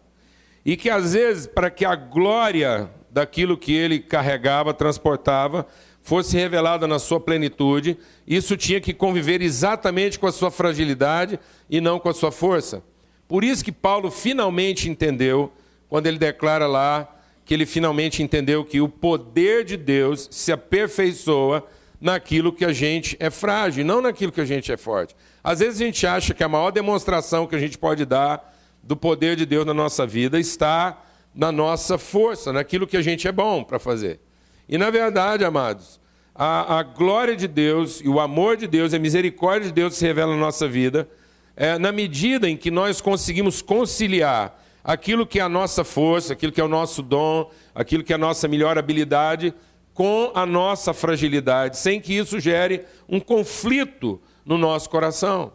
E 0.64 0.78
que 0.78 0.88
às 0.88 1.12
vezes, 1.12 1.46
para 1.46 1.70
que 1.70 1.84
a 1.84 1.94
glória 1.94 2.90
daquilo 3.10 3.58
que 3.58 3.74
ele 3.74 3.98
carregava, 3.98 4.72
transportava, 4.72 5.66
fosse 6.00 6.38
revelada 6.38 6.86
na 6.86 6.98
sua 6.98 7.20
plenitude, 7.20 7.98
isso 8.26 8.56
tinha 8.56 8.80
que 8.80 8.94
conviver 8.94 9.42
exatamente 9.42 10.18
com 10.18 10.26
a 10.26 10.32
sua 10.32 10.50
fragilidade 10.50 11.38
e 11.68 11.82
não 11.82 11.98
com 11.98 12.08
a 12.08 12.14
sua 12.14 12.32
força. 12.32 12.82
Por 13.28 13.44
isso 13.44 13.62
que 13.62 13.72
Paulo 13.72 14.10
finalmente 14.10 14.88
entendeu, 14.88 15.52
quando 15.90 16.06
ele 16.06 16.18
declara 16.18 16.66
lá 16.68 17.16
que 17.44 17.52
ele 17.52 17.66
finalmente 17.66 18.22
entendeu 18.22 18.64
que 18.64 18.80
o 18.80 18.88
poder 18.88 19.64
de 19.64 19.76
Deus 19.76 20.28
se 20.30 20.52
aperfeiçoa 20.52 21.66
naquilo 22.00 22.52
que 22.52 22.64
a 22.64 22.72
gente 22.72 23.16
é 23.18 23.28
frágil, 23.28 23.84
não 23.84 24.00
naquilo 24.00 24.30
que 24.30 24.40
a 24.40 24.44
gente 24.44 24.70
é 24.70 24.76
forte. 24.76 25.16
Às 25.42 25.58
vezes 25.58 25.80
a 25.80 25.84
gente 25.84 26.06
acha 26.06 26.32
que 26.32 26.44
a 26.44 26.48
maior 26.48 26.70
demonstração 26.70 27.48
que 27.48 27.56
a 27.56 27.58
gente 27.58 27.76
pode 27.76 28.04
dar 28.04 28.56
do 28.82 28.96
poder 28.96 29.34
de 29.34 29.44
Deus 29.44 29.66
na 29.66 29.74
nossa 29.74 30.06
vida 30.06 30.38
está 30.38 31.02
na 31.34 31.50
nossa 31.50 31.98
força, 31.98 32.52
naquilo 32.52 32.86
que 32.86 32.96
a 32.96 33.02
gente 33.02 33.26
é 33.26 33.32
bom 33.32 33.64
para 33.64 33.80
fazer. 33.80 34.20
E 34.68 34.78
na 34.78 34.88
verdade, 34.88 35.44
amados, 35.44 36.00
a, 36.32 36.78
a 36.78 36.82
glória 36.84 37.34
de 37.34 37.48
Deus 37.48 38.00
e 38.00 38.08
o 38.08 38.20
amor 38.20 38.56
de 38.56 38.68
Deus, 38.68 38.94
a 38.94 38.98
misericórdia 38.98 39.68
de 39.68 39.74
Deus 39.74 39.96
se 39.96 40.06
revela 40.06 40.34
na 40.34 40.40
nossa 40.40 40.68
vida, 40.68 41.08
é, 41.56 41.78
na 41.78 41.90
medida 41.90 42.48
em 42.48 42.56
que 42.56 42.70
nós 42.70 43.00
conseguimos 43.00 43.60
conciliar 43.60 44.59
aquilo 44.82 45.26
que 45.26 45.38
é 45.38 45.42
a 45.42 45.48
nossa 45.48 45.84
força, 45.84 46.32
aquilo 46.32 46.52
que 46.52 46.60
é 46.60 46.64
o 46.64 46.68
nosso 46.68 47.02
dom, 47.02 47.50
aquilo 47.74 48.02
que 48.02 48.12
é 48.12 48.16
a 48.16 48.18
nossa 48.18 48.48
melhor 48.48 48.78
habilidade, 48.78 49.54
com 49.94 50.32
a 50.34 50.46
nossa 50.46 50.94
fragilidade, 50.94 51.76
sem 51.76 52.00
que 52.00 52.14
isso 52.14 52.40
gere 52.40 52.84
um 53.08 53.20
conflito 53.20 54.20
no 54.44 54.56
nosso 54.56 54.88
coração, 54.88 55.52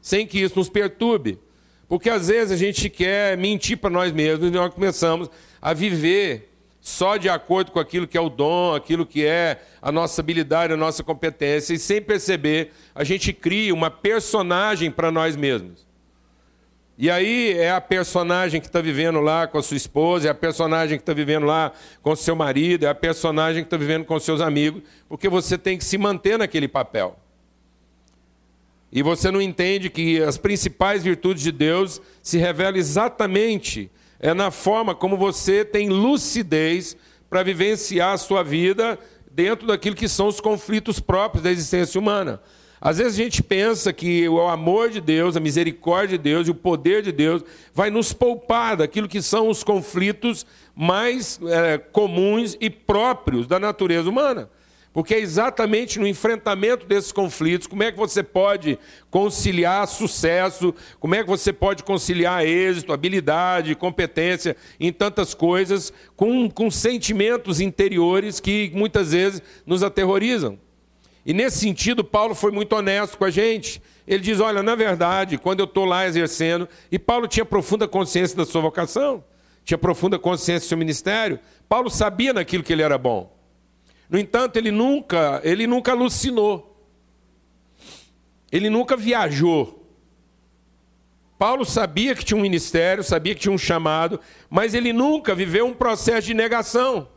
sem 0.00 0.26
que 0.26 0.40
isso 0.40 0.58
nos 0.58 0.68
perturbe. 0.68 1.38
Porque 1.88 2.10
às 2.10 2.28
vezes 2.28 2.52
a 2.52 2.56
gente 2.56 2.90
quer 2.90 3.36
mentir 3.38 3.78
para 3.78 3.90
nós 3.90 4.12
mesmos 4.12 4.48
e 4.48 4.50
nós 4.50 4.74
começamos 4.74 5.30
a 5.62 5.72
viver 5.72 6.52
só 6.80 7.16
de 7.16 7.28
acordo 7.28 7.72
com 7.72 7.80
aquilo 7.80 8.06
que 8.06 8.16
é 8.16 8.20
o 8.20 8.28
dom, 8.28 8.74
aquilo 8.74 9.06
que 9.06 9.24
é 9.24 9.60
a 9.80 9.90
nossa 9.90 10.20
habilidade, 10.20 10.72
a 10.72 10.76
nossa 10.76 11.02
competência, 11.02 11.74
e 11.74 11.78
sem 11.78 12.00
perceber, 12.00 12.72
a 12.94 13.02
gente 13.02 13.32
cria 13.32 13.74
uma 13.74 13.90
personagem 13.90 14.90
para 14.90 15.10
nós 15.10 15.34
mesmos. 15.34 15.85
E 16.98 17.10
aí 17.10 17.52
é 17.52 17.70
a 17.70 17.80
personagem 17.80 18.60
que 18.60 18.66
está 18.66 18.80
vivendo 18.80 19.20
lá 19.20 19.46
com 19.46 19.58
a 19.58 19.62
sua 19.62 19.76
esposa, 19.76 20.28
é 20.28 20.30
a 20.30 20.34
personagem 20.34 20.96
que 20.96 21.02
está 21.02 21.12
vivendo 21.12 21.44
lá 21.44 21.72
com 22.00 22.12
o 22.12 22.16
seu 22.16 22.34
marido, 22.34 22.86
é 22.86 22.88
a 22.88 22.94
personagem 22.94 23.62
que 23.62 23.66
está 23.66 23.76
vivendo 23.76 24.04
com 24.04 24.18
seus 24.18 24.40
amigos, 24.40 24.82
porque 25.08 25.28
você 25.28 25.58
tem 25.58 25.76
que 25.76 25.84
se 25.84 25.98
manter 25.98 26.38
naquele 26.38 26.66
papel. 26.66 27.18
E 28.90 29.02
você 29.02 29.30
não 29.30 29.42
entende 29.42 29.90
que 29.90 30.22
as 30.22 30.38
principais 30.38 31.02
virtudes 31.02 31.42
de 31.42 31.52
Deus 31.52 32.00
se 32.22 32.38
revelam 32.38 32.76
exatamente 32.76 33.90
é 34.18 34.32
na 34.32 34.50
forma 34.50 34.94
como 34.94 35.16
você 35.16 35.64
tem 35.64 35.90
lucidez 35.90 36.96
para 37.28 37.42
vivenciar 37.42 38.14
a 38.14 38.18
sua 38.18 38.42
vida 38.42 38.98
dentro 39.30 39.66
daquilo 39.66 39.94
que 39.94 40.08
são 40.08 40.28
os 40.28 40.40
conflitos 40.40 40.98
próprios 40.98 41.44
da 41.44 41.50
existência 41.50 42.00
humana. 42.00 42.40
Às 42.86 42.98
vezes 42.98 43.18
a 43.18 43.22
gente 43.24 43.42
pensa 43.42 43.92
que 43.92 44.28
o 44.28 44.40
amor 44.46 44.90
de 44.90 45.00
Deus, 45.00 45.36
a 45.36 45.40
misericórdia 45.40 46.16
de 46.16 46.22
Deus 46.22 46.46
e 46.46 46.52
o 46.52 46.54
poder 46.54 47.02
de 47.02 47.10
Deus 47.10 47.42
vai 47.74 47.90
nos 47.90 48.12
poupar 48.12 48.76
daquilo 48.76 49.08
que 49.08 49.20
são 49.20 49.48
os 49.48 49.64
conflitos 49.64 50.46
mais 50.72 51.40
é, 51.48 51.78
comuns 51.78 52.56
e 52.60 52.70
próprios 52.70 53.48
da 53.48 53.58
natureza 53.58 54.08
humana. 54.08 54.48
Porque 54.92 55.16
é 55.16 55.18
exatamente 55.18 55.98
no 55.98 56.06
enfrentamento 56.06 56.86
desses 56.86 57.10
conflitos, 57.10 57.66
como 57.66 57.82
é 57.82 57.90
que 57.90 57.98
você 57.98 58.22
pode 58.22 58.78
conciliar 59.10 59.88
sucesso, 59.88 60.72
como 61.00 61.16
é 61.16 61.24
que 61.24 61.28
você 61.28 61.52
pode 61.52 61.82
conciliar 61.82 62.46
êxito, 62.46 62.92
habilidade, 62.92 63.74
competência 63.74 64.56
em 64.78 64.92
tantas 64.92 65.34
coisas, 65.34 65.92
com, 66.14 66.48
com 66.48 66.70
sentimentos 66.70 67.60
interiores 67.60 68.38
que 68.38 68.70
muitas 68.72 69.10
vezes 69.10 69.42
nos 69.66 69.82
aterrorizam. 69.82 70.56
E 71.26 71.34
nesse 71.34 71.58
sentido, 71.58 72.04
Paulo 72.04 72.36
foi 72.36 72.52
muito 72.52 72.72
honesto 72.76 73.18
com 73.18 73.24
a 73.24 73.30
gente. 73.30 73.82
Ele 74.06 74.22
diz: 74.22 74.38
Olha, 74.38 74.62
na 74.62 74.76
verdade, 74.76 75.36
quando 75.36 75.58
eu 75.58 75.64
estou 75.64 75.84
lá 75.84 76.06
exercendo, 76.06 76.68
e 76.90 77.00
Paulo 77.00 77.26
tinha 77.26 77.44
profunda 77.44 77.88
consciência 77.88 78.36
da 78.36 78.46
sua 78.46 78.60
vocação, 78.60 79.24
tinha 79.64 79.76
profunda 79.76 80.20
consciência 80.20 80.66
do 80.66 80.68
seu 80.68 80.78
ministério, 80.78 81.40
Paulo 81.68 81.90
sabia 81.90 82.32
naquilo 82.32 82.62
que 82.62 82.72
ele 82.72 82.82
era 82.82 82.96
bom. 82.96 83.36
No 84.08 84.16
entanto, 84.16 84.56
ele 84.56 84.70
nunca, 84.70 85.40
ele 85.42 85.66
nunca 85.66 85.90
alucinou. 85.90 86.80
Ele 88.52 88.70
nunca 88.70 88.96
viajou. 88.96 89.84
Paulo 91.36 91.64
sabia 91.64 92.14
que 92.14 92.24
tinha 92.24 92.38
um 92.38 92.40
ministério, 92.40 93.02
sabia 93.02 93.34
que 93.34 93.40
tinha 93.40 93.52
um 93.52 93.58
chamado, 93.58 94.20
mas 94.48 94.74
ele 94.74 94.92
nunca 94.92 95.34
viveu 95.34 95.66
um 95.66 95.74
processo 95.74 96.28
de 96.28 96.34
negação. 96.34 97.08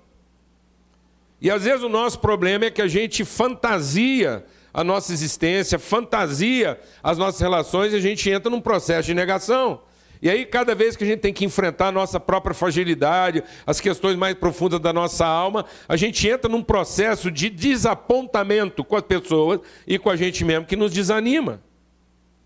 E 1.42 1.50
às 1.50 1.64
vezes 1.64 1.84
o 1.84 1.90
nosso 1.90 2.20
problema 2.20 2.66
é 2.66 2.72
que 2.72 2.82
a 2.82 2.88
gente 2.88 3.24
fantasia 3.24 4.46
a 4.74 4.84
nossa 4.84 5.12
existência, 5.12 5.80
fantasia 5.80 6.80
as 7.02 7.18
nossas 7.18 7.42
relações 7.42 7.94
e 7.94 7.96
a 7.96 8.00
gente 8.00 8.30
entra 8.30 8.50
num 8.50 8.62
processo 8.62 9.08
de 9.08 9.14
negação. 9.14 9.82
E 10.22 10.30
aí, 10.30 10.46
cada 10.46 10.76
vez 10.76 10.98
que 10.98 11.04
a 11.06 11.08
gente 11.08 11.22
tem 11.22 11.34
que 11.34 11.46
enfrentar 11.46 11.88
a 11.88 11.92
nossa 11.94 12.20
própria 12.20 12.54
fragilidade, 12.54 13.42
as 13.66 13.80
questões 13.80 14.18
mais 14.18 14.36
profundas 14.36 14.80
da 14.80 14.92
nossa 14.92 15.26
alma, 15.26 15.66
a 15.88 15.96
gente 15.96 16.28
entra 16.28 16.52
num 16.52 16.62
processo 16.62 17.32
de 17.32 17.50
desapontamento 17.50 18.84
com 18.84 18.98
as 18.98 19.02
pessoas 19.02 19.62
e 19.88 19.98
com 19.98 20.10
a 20.10 20.18
gente 20.18 20.44
mesmo, 20.44 20.66
que 20.66 20.76
nos 20.76 20.92
desanima. 20.92 21.64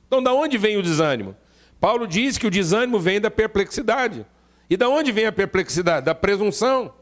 Então, 0.06 0.22
da 0.22 0.32
onde 0.32 0.56
vem 0.56 0.78
o 0.78 0.84
desânimo? 0.84 1.36
Paulo 1.80 2.06
diz 2.06 2.38
que 2.38 2.46
o 2.46 2.52
desânimo 2.52 3.00
vem 3.00 3.20
da 3.20 3.32
perplexidade. 3.32 4.24
E 4.70 4.78
da 4.78 4.88
onde 4.88 5.12
vem 5.12 5.26
a 5.26 5.32
perplexidade? 5.32 6.06
Da 6.06 6.14
presunção. 6.14 6.94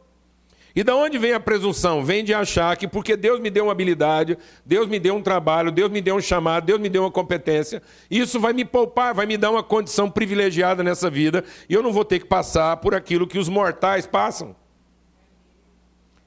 E 0.75 0.84
da 0.84 0.96
onde 0.96 1.18
vem 1.18 1.34
a 1.34 1.40
presunção? 1.40 2.04
Vem 2.04 2.24
de 2.24 2.34
achar 2.34 2.75
que 2.78 2.88
porque 2.88 3.18
Deus 3.18 3.40
me 3.40 3.50
deu 3.50 3.66
uma 3.66 3.72
habilidade, 3.72 4.38
Deus 4.66 4.88
me 4.88 5.00
deu 5.00 5.16
um 5.16 5.22
trabalho, 5.22 5.72
Deus 5.72 5.92
me 5.92 6.01
deu 6.01 6.16
um 6.16 6.22
chamado, 6.22 6.66
Deus 6.66 6.80
me 6.80 6.88
deu 6.88 7.04
uma 7.04 7.12
competência, 7.12 7.82
isso 8.10 8.40
vai 8.40 8.54
me 8.54 8.63
poupar, 8.63 9.13
vai 9.13 9.25
me 9.25 9.38
dar 9.38 9.51
uma 9.51 9.63
condição 9.63 10.10
privilegiada 10.10 10.84
nessa 10.84 11.10
vida, 11.10 11.44
e 11.68 11.74
eu 11.74 11.84
não 11.84 11.92
vou 11.92 12.06
ter 12.06 12.20
que 12.20 12.25
passar 12.25 12.78
por 12.78 12.96
aquilo 12.96 13.28
que 13.28 13.38
os 13.38 13.50
mortais 13.50 14.06
passam. 14.06 14.56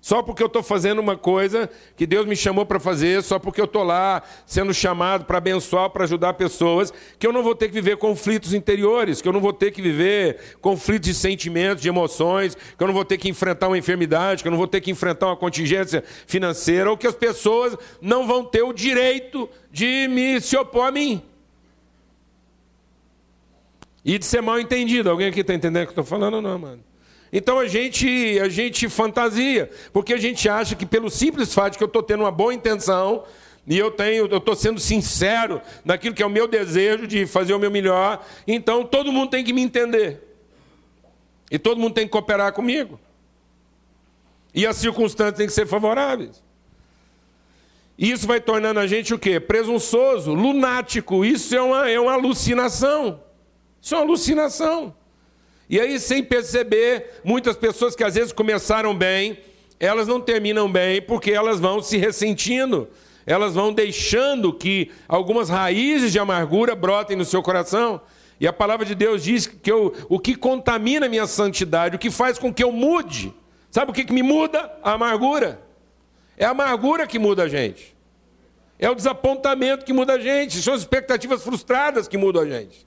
Só 0.05 0.23
porque 0.23 0.43
eu 0.43 0.49
estou 0.49 0.63
fazendo 0.63 0.99
uma 0.99 1.17
coisa 1.17 1.71
que 1.97 2.07
Deus 2.07 2.27
me 2.27 2.37
chamou 2.37 2.67
para 2.67 2.79
fazer, 2.79 3.23
só 3.23 3.39
porque 3.39 3.59
eu 3.59 3.65
estou 3.65 3.83
lá 3.83 4.23
sendo 4.45 4.75
chamado 4.75 5.25
para 5.25 5.39
abençoar, 5.39 5.89
para 5.89 6.05
ajudar 6.05 6.35
pessoas, 6.35 6.93
que 7.19 7.27
eu 7.27 7.33
não 7.33 7.43
vou 7.43 7.55
ter 7.55 7.69
que 7.69 7.73
viver 7.73 7.97
conflitos 7.97 8.53
interiores, 8.53 9.23
que 9.23 9.27
eu 9.27 9.33
não 9.33 9.41
vou 9.41 9.55
ter 9.55 9.71
que 9.71 9.81
viver 9.81 10.59
conflitos 10.61 11.09
de 11.09 11.15
sentimentos, 11.15 11.81
de 11.81 11.89
emoções, 11.89 12.55
que 12.55 12.83
eu 12.83 12.87
não 12.87 12.93
vou 12.93 13.07
ter 13.07 13.17
que 13.17 13.31
enfrentar 13.31 13.67
uma 13.67 13.79
enfermidade, 13.79 14.43
que 14.43 14.49
eu 14.49 14.51
não 14.51 14.59
vou 14.59 14.69
ter 14.69 14.83
que 14.83 14.91
enfrentar 14.91 15.29
uma 15.29 15.39
contingência 15.39 16.05
financeira, 16.27 16.91
ou 16.91 16.99
que 16.99 17.07
as 17.07 17.15
pessoas 17.15 17.75
não 17.99 18.27
vão 18.27 18.45
ter 18.45 18.63
o 18.63 18.75
direito 18.75 19.49
de 19.73 20.07
me 20.09 20.39
se 20.39 20.55
opor 20.55 20.85
a 20.85 20.91
mim. 20.91 21.23
E 24.05 24.19
de 24.19 24.27
ser 24.27 24.43
mal 24.43 24.61
entendido. 24.61 25.09
Alguém 25.09 25.29
aqui 25.29 25.41
está 25.41 25.55
entendendo 25.55 25.85
o 25.85 25.87
que 25.87 25.99
eu 25.99 26.03
estou 26.03 26.05
falando 26.05 26.35
ou 26.35 26.43
não, 26.43 26.59
mano? 26.59 26.94
Então 27.37 27.59
a 27.59 27.67
gente, 27.67 28.39
a 28.39 28.49
gente 28.49 28.89
fantasia, 28.89 29.69
porque 29.93 30.15
a 30.15 30.17
gente 30.17 30.49
acha 30.49 30.77
que 30.77 30.87
pelo 30.87 31.11
simples 31.11 31.53
fato 31.53 31.73
de 31.73 31.79
que 31.79 31.83
eu 31.83 31.89
estou 31.89 32.01
tendo 32.01 32.21
uma 32.21 32.31
boa 32.31 32.55
intenção, 32.55 33.25
e 33.67 33.77
eu 33.77 33.91
tenho, 33.91 34.29
eu 34.29 34.39
estou 34.39 34.55
sendo 34.55 34.79
sincero 34.79 35.61
naquilo 35.85 36.15
que 36.15 36.23
é 36.23 36.27
o 36.27 36.31
meu 36.31 36.47
desejo 36.47 37.09
de 37.09 37.27
fazer 37.27 37.53
o 37.53 37.59
meu 37.59 37.73
melhor, 37.73 38.25
então 38.47 38.85
todo 38.85 39.11
mundo 39.11 39.31
tem 39.31 39.43
que 39.43 39.53
me 39.53 39.63
entender. 39.63 40.23
E 41.51 41.59
todo 41.59 41.81
mundo 41.81 41.95
tem 41.95 42.07
que 42.07 42.13
cooperar 42.13 42.53
comigo. 42.53 43.01
E 44.55 44.65
as 44.65 44.77
circunstâncias 44.77 45.37
têm 45.37 45.49
que 45.49 45.53
ser 45.53 45.67
favoráveis. 45.67 46.41
E 47.99 48.13
isso 48.13 48.29
vai 48.29 48.41
tornando 48.41 48.79
a 48.79 48.87
gente 48.87 49.13
o 49.13 49.19
quê? 49.19 49.41
Presunçoso, 49.41 50.33
lunático. 50.33 51.25
Isso 51.25 51.53
é 51.57 51.61
uma, 51.61 51.91
é 51.91 51.99
uma 51.99 52.13
alucinação. 52.13 53.21
Isso 53.83 53.93
é 53.93 53.99
uma 53.99 54.05
alucinação. 54.05 54.95
E 55.69 55.81
aí, 55.81 55.99
sem 55.99 56.23
perceber, 56.23 57.21
muitas 57.25 57.57
pessoas 57.57 57.97
que 57.97 58.05
às 58.05 58.15
vezes 58.15 58.33
começaram 58.33 58.95
bem, 58.95 59.39
elas 59.81 60.07
não 60.07 60.21
terminam 60.21 60.71
bem 60.71 61.01
porque 61.01 61.31
elas 61.31 61.59
vão 61.59 61.83
se 61.83 61.97
ressentindo, 61.97 62.89
elas 63.27 63.55
vão 63.55 63.73
deixando 63.73 64.53
que 64.53 64.91
algumas 65.09 65.49
raízes 65.49 66.13
de 66.13 66.19
amargura 66.19 66.75
brotem 66.75 67.17
no 67.17 67.25
seu 67.25 67.43
coração. 67.43 68.01
E 68.39 68.47
a 68.47 68.53
palavra 68.53 68.85
de 68.85 68.95
Deus 68.95 69.23
diz 69.23 69.47
que 69.47 69.71
eu, 69.71 69.95
o 70.09 70.19
que 70.19 70.35
contamina 70.35 71.07
a 71.07 71.09
minha 71.09 71.27
santidade, 71.27 71.97
o 71.97 71.99
que 71.99 72.11
faz 72.11 72.39
com 72.39 72.53
que 72.53 72.63
eu 72.63 72.71
mude, 72.71 73.33
sabe 73.71 73.91
o 73.91 73.95
que, 73.95 74.05
que 74.05 74.13
me 74.13 74.23
muda? 74.23 74.71
A 74.83 74.93
amargura. 74.93 75.63
É 76.37 76.45
a 76.45 76.51
amargura 76.51 77.07
que 77.07 77.19
muda 77.19 77.45
a 77.45 77.49
gente. 77.49 77.95
É 78.79 78.91
o 78.91 78.95
desapontamento 78.95 79.85
que 79.85 79.93
muda 79.93 80.15
a 80.15 80.19
gente, 80.19 80.61
são 80.61 80.75
as 80.75 80.81
expectativas 80.81 81.43
frustradas 81.43 82.09
que 82.09 82.19
mudam 82.19 82.43
a 82.43 82.47
gente. 82.47 82.87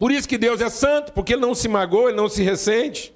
Por 0.00 0.10
isso 0.10 0.26
que 0.26 0.38
Deus 0.38 0.62
é 0.62 0.70
santo, 0.70 1.12
porque 1.12 1.34
ele 1.34 1.42
não 1.42 1.54
se 1.54 1.68
magoa, 1.68 2.08
ele 2.08 2.16
não 2.16 2.26
se 2.26 2.42
ressente. 2.42 3.14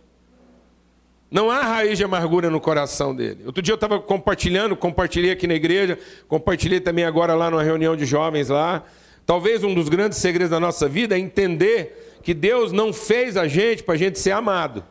Não 1.31 1.51
há 1.51 1.63
raiz 1.63 1.97
de 1.97 2.05
amargura 2.05 2.51
no 2.51 2.61
coração 2.61 3.17
dele. 3.17 3.41
Outro 3.47 3.63
dia 3.63 3.73
eu 3.73 3.77
estava 3.77 3.99
compartilhando, 3.99 4.77
compartilhei 4.77 5.31
aqui 5.31 5.47
na 5.47 5.55
igreja, 5.55 5.99
compartilhei 6.29 6.81
também 6.81 7.07
agora 7.07 7.35
lá 7.35 7.51
numa 7.51 7.63
reunião 7.63 7.97
de 7.97 8.05
jovens 8.05 8.51
lá. 8.51 8.85
Talvez 9.25 9.65
um 9.65 9.73
dos 9.73 9.89
grandes 9.89 10.19
segredos 10.19 10.51
da 10.51 10.61
nossa 10.61 10.87
vida 10.87 11.17
é 11.17 11.19
entender 11.19 12.19
que 12.23 12.35
Deus 12.35 12.71
não 12.71 12.93
fez 12.93 13.39
a 13.39 13.49
gente 13.49 13.83
para 13.83 13.95
a 13.95 13.99
gente 13.99 14.19
ser 14.19 14.33
amado. 14.33 14.85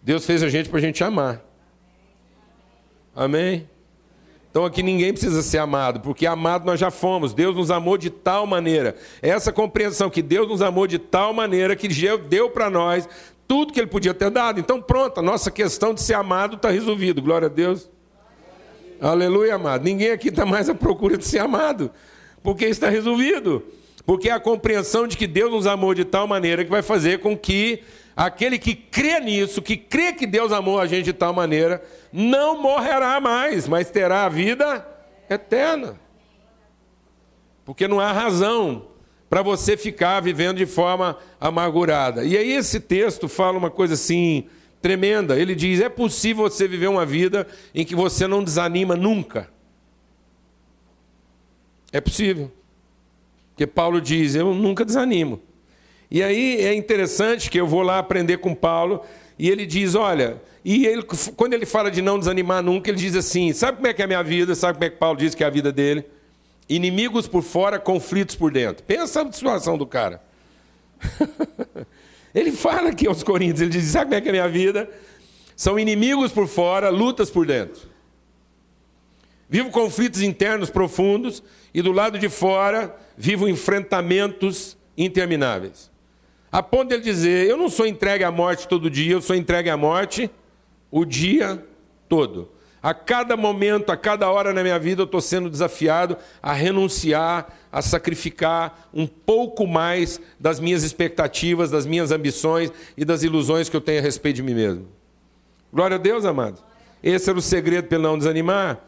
Deus 0.00 0.24
fez 0.24 0.40
a 0.44 0.48
gente 0.48 0.68
para 0.68 0.78
a 0.78 0.82
gente 0.82 1.02
amar. 1.02 1.44
Amém? 3.12 3.68
Então 4.58 4.66
aqui 4.66 4.82
ninguém 4.82 5.12
precisa 5.12 5.40
ser 5.40 5.58
amado, 5.58 6.00
porque 6.00 6.26
amado 6.26 6.66
nós 6.66 6.80
já 6.80 6.90
fomos. 6.90 7.32
Deus 7.32 7.54
nos 7.54 7.70
amou 7.70 7.96
de 7.96 8.10
tal 8.10 8.44
maneira. 8.44 8.96
Essa 9.22 9.52
compreensão 9.52 10.10
que 10.10 10.20
Deus 10.20 10.48
nos 10.48 10.60
amou 10.60 10.84
de 10.84 10.98
tal 10.98 11.32
maneira 11.32 11.76
que 11.76 11.86
deu 12.28 12.50
para 12.50 12.68
nós 12.68 13.08
tudo 13.46 13.72
que 13.72 13.78
Ele 13.78 13.86
podia 13.86 14.12
ter 14.12 14.30
dado. 14.30 14.58
Então 14.58 14.82
pronto, 14.82 15.20
a 15.20 15.22
nossa 15.22 15.48
questão 15.48 15.94
de 15.94 16.02
ser 16.02 16.14
amado 16.14 16.56
está 16.56 16.70
resolvida. 16.70 17.20
Glória 17.20 17.46
a 17.46 17.48
Deus. 17.48 17.88
Aleluia, 19.00 19.54
amado. 19.54 19.84
Ninguém 19.84 20.10
aqui 20.10 20.28
está 20.28 20.44
mais 20.44 20.68
à 20.68 20.74
procura 20.74 21.16
de 21.16 21.24
ser 21.24 21.38
amado, 21.38 21.88
porque 22.42 22.64
está 22.64 22.88
resolvido. 22.88 23.62
Porque 24.04 24.28
é 24.28 24.32
a 24.32 24.40
compreensão 24.40 25.06
de 25.06 25.16
que 25.16 25.28
Deus 25.28 25.52
nos 25.52 25.68
amou 25.68 25.94
de 25.94 26.04
tal 26.04 26.26
maneira 26.26 26.64
que 26.64 26.70
vai 26.70 26.82
fazer 26.82 27.20
com 27.20 27.38
que 27.38 27.84
Aquele 28.18 28.58
que 28.58 28.74
crê 28.74 29.20
nisso, 29.20 29.62
que 29.62 29.76
crê 29.76 30.12
que 30.12 30.26
Deus 30.26 30.50
amou 30.50 30.80
a 30.80 30.86
gente 30.88 31.04
de 31.04 31.12
tal 31.12 31.32
maneira, 31.32 31.80
não 32.12 32.60
morrerá 32.60 33.20
mais, 33.20 33.68
mas 33.68 33.90
terá 33.90 34.24
a 34.24 34.28
vida 34.28 34.86
eterna. 35.28 35.98
Porque 37.64 37.86
não 37.86 38.00
há 38.00 38.12
razão 38.12 38.86
para 39.28 39.42
você 39.42 39.76
ficar 39.76 40.20
vivendo 40.20 40.56
de 40.56 40.66
forma 40.66 41.18
amargurada. 41.40 42.24
E 42.24 42.36
aí 42.36 42.52
esse 42.52 42.80
texto 42.80 43.28
fala 43.28 43.58
uma 43.58 43.70
coisa 43.70 43.94
assim 43.94 44.46
tremenda. 44.80 45.38
Ele 45.38 45.54
diz: 45.54 45.80
é 45.80 45.88
possível 45.88 46.44
você 46.48 46.66
viver 46.66 46.88
uma 46.88 47.04
vida 47.04 47.46
em 47.74 47.84
que 47.84 47.94
você 47.94 48.26
não 48.26 48.42
desanima 48.42 48.96
nunca. 48.96 49.50
É 51.92 52.00
possível. 52.00 52.50
Porque 53.50 53.66
Paulo 53.66 54.00
diz: 54.00 54.34
eu 54.34 54.54
nunca 54.54 54.84
desanimo. 54.84 55.40
E 56.10 56.22
aí 56.22 56.62
é 56.62 56.74
interessante 56.74 57.50
que 57.50 57.60
eu 57.60 57.66
vou 57.66 57.82
lá 57.82 57.98
aprender 57.98 58.38
com 58.38 58.54
Paulo 58.54 59.04
e 59.38 59.48
ele 59.50 59.66
diz: 59.66 59.94
olha, 59.94 60.40
e 60.70 60.86
ele, 60.86 61.02
quando 61.34 61.54
ele 61.54 61.64
fala 61.64 61.90
de 61.90 62.02
não 62.02 62.18
desanimar 62.18 62.62
nunca, 62.62 62.90
ele 62.90 62.98
diz 62.98 63.16
assim: 63.16 63.54
sabe 63.54 63.78
como 63.78 63.86
é 63.86 63.94
que 63.94 64.02
é 64.02 64.04
a 64.04 64.06
minha 64.06 64.22
vida? 64.22 64.54
Sabe 64.54 64.74
como 64.74 64.84
é 64.84 64.90
que 64.90 64.98
Paulo 64.98 65.18
diz 65.18 65.34
que 65.34 65.42
é 65.42 65.46
a 65.46 65.50
vida 65.50 65.72
dele? 65.72 66.04
Inimigos 66.68 67.26
por 67.26 67.42
fora, 67.42 67.78
conflitos 67.78 68.36
por 68.36 68.52
dentro. 68.52 68.84
Pensa 68.84 69.24
na 69.24 69.32
situação 69.32 69.78
do 69.78 69.86
cara. 69.86 70.22
ele 72.34 72.52
fala 72.52 72.90
aqui 72.90 73.06
aos 73.06 73.22
Coríntios, 73.22 73.62
ele 73.62 73.70
diz: 73.70 73.84
sabe 73.84 74.04
como 74.04 74.16
é 74.16 74.20
que 74.20 74.28
é 74.28 74.30
a 74.30 74.32
minha 74.32 74.48
vida? 74.50 74.90
São 75.56 75.78
inimigos 75.78 76.32
por 76.32 76.46
fora, 76.46 76.90
lutas 76.90 77.30
por 77.30 77.46
dentro. 77.46 77.88
Vivo 79.48 79.70
conflitos 79.70 80.20
internos 80.20 80.68
profundos 80.68 81.42
e 81.72 81.80
do 81.80 81.92
lado 81.92 82.18
de 82.18 82.28
fora 82.28 82.94
vivo 83.16 83.48
enfrentamentos 83.48 84.76
intermináveis. 84.98 85.90
A 86.52 86.62
ponto 86.62 86.88
de 86.88 86.96
ele 86.96 87.04
dizer: 87.04 87.48
Eu 87.48 87.56
não 87.56 87.70
sou 87.70 87.86
entregue 87.86 88.22
à 88.22 88.30
morte 88.30 88.68
todo 88.68 88.90
dia, 88.90 89.14
eu 89.14 89.22
sou 89.22 89.34
entregue 89.34 89.70
à 89.70 89.76
morte 89.78 90.30
o 90.90 91.04
dia 91.04 91.64
todo. 92.08 92.50
A 92.80 92.94
cada 92.94 93.36
momento, 93.36 93.90
a 93.90 93.96
cada 93.96 94.30
hora 94.30 94.52
na 94.52 94.62
minha 94.62 94.78
vida, 94.78 95.02
eu 95.02 95.04
estou 95.04 95.20
sendo 95.20 95.50
desafiado 95.50 96.16
a 96.40 96.52
renunciar, 96.52 97.48
a 97.72 97.82
sacrificar 97.82 98.88
um 98.94 99.06
pouco 99.06 99.66
mais 99.66 100.20
das 100.38 100.60
minhas 100.60 100.84
expectativas, 100.84 101.70
das 101.70 101.86
minhas 101.86 102.12
ambições 102.12 102.72
e 102.96 103.04
das 103.04 103.22
ilusões 103.22 103.68
que 103.68 103.76
eu 103.76 103.80
tenho 103.80 103.98
a 103.98 104.02
respeito 104.02 104.36
de 104.36 104.42
mim 104.42 104.54
mesmo. 104.54 104.86
Glória 105.72 105.96
a 105.96 105.98
Deus, 105.98 106.24
amado. 106.24 106.62
Esse 107.02 107.28
era 107.28 107.38
o 107.38 107.42
segredo 107.42 107.88
para 107.88 107.98
não 107.98 108.16
desanimar. 108.16 108.80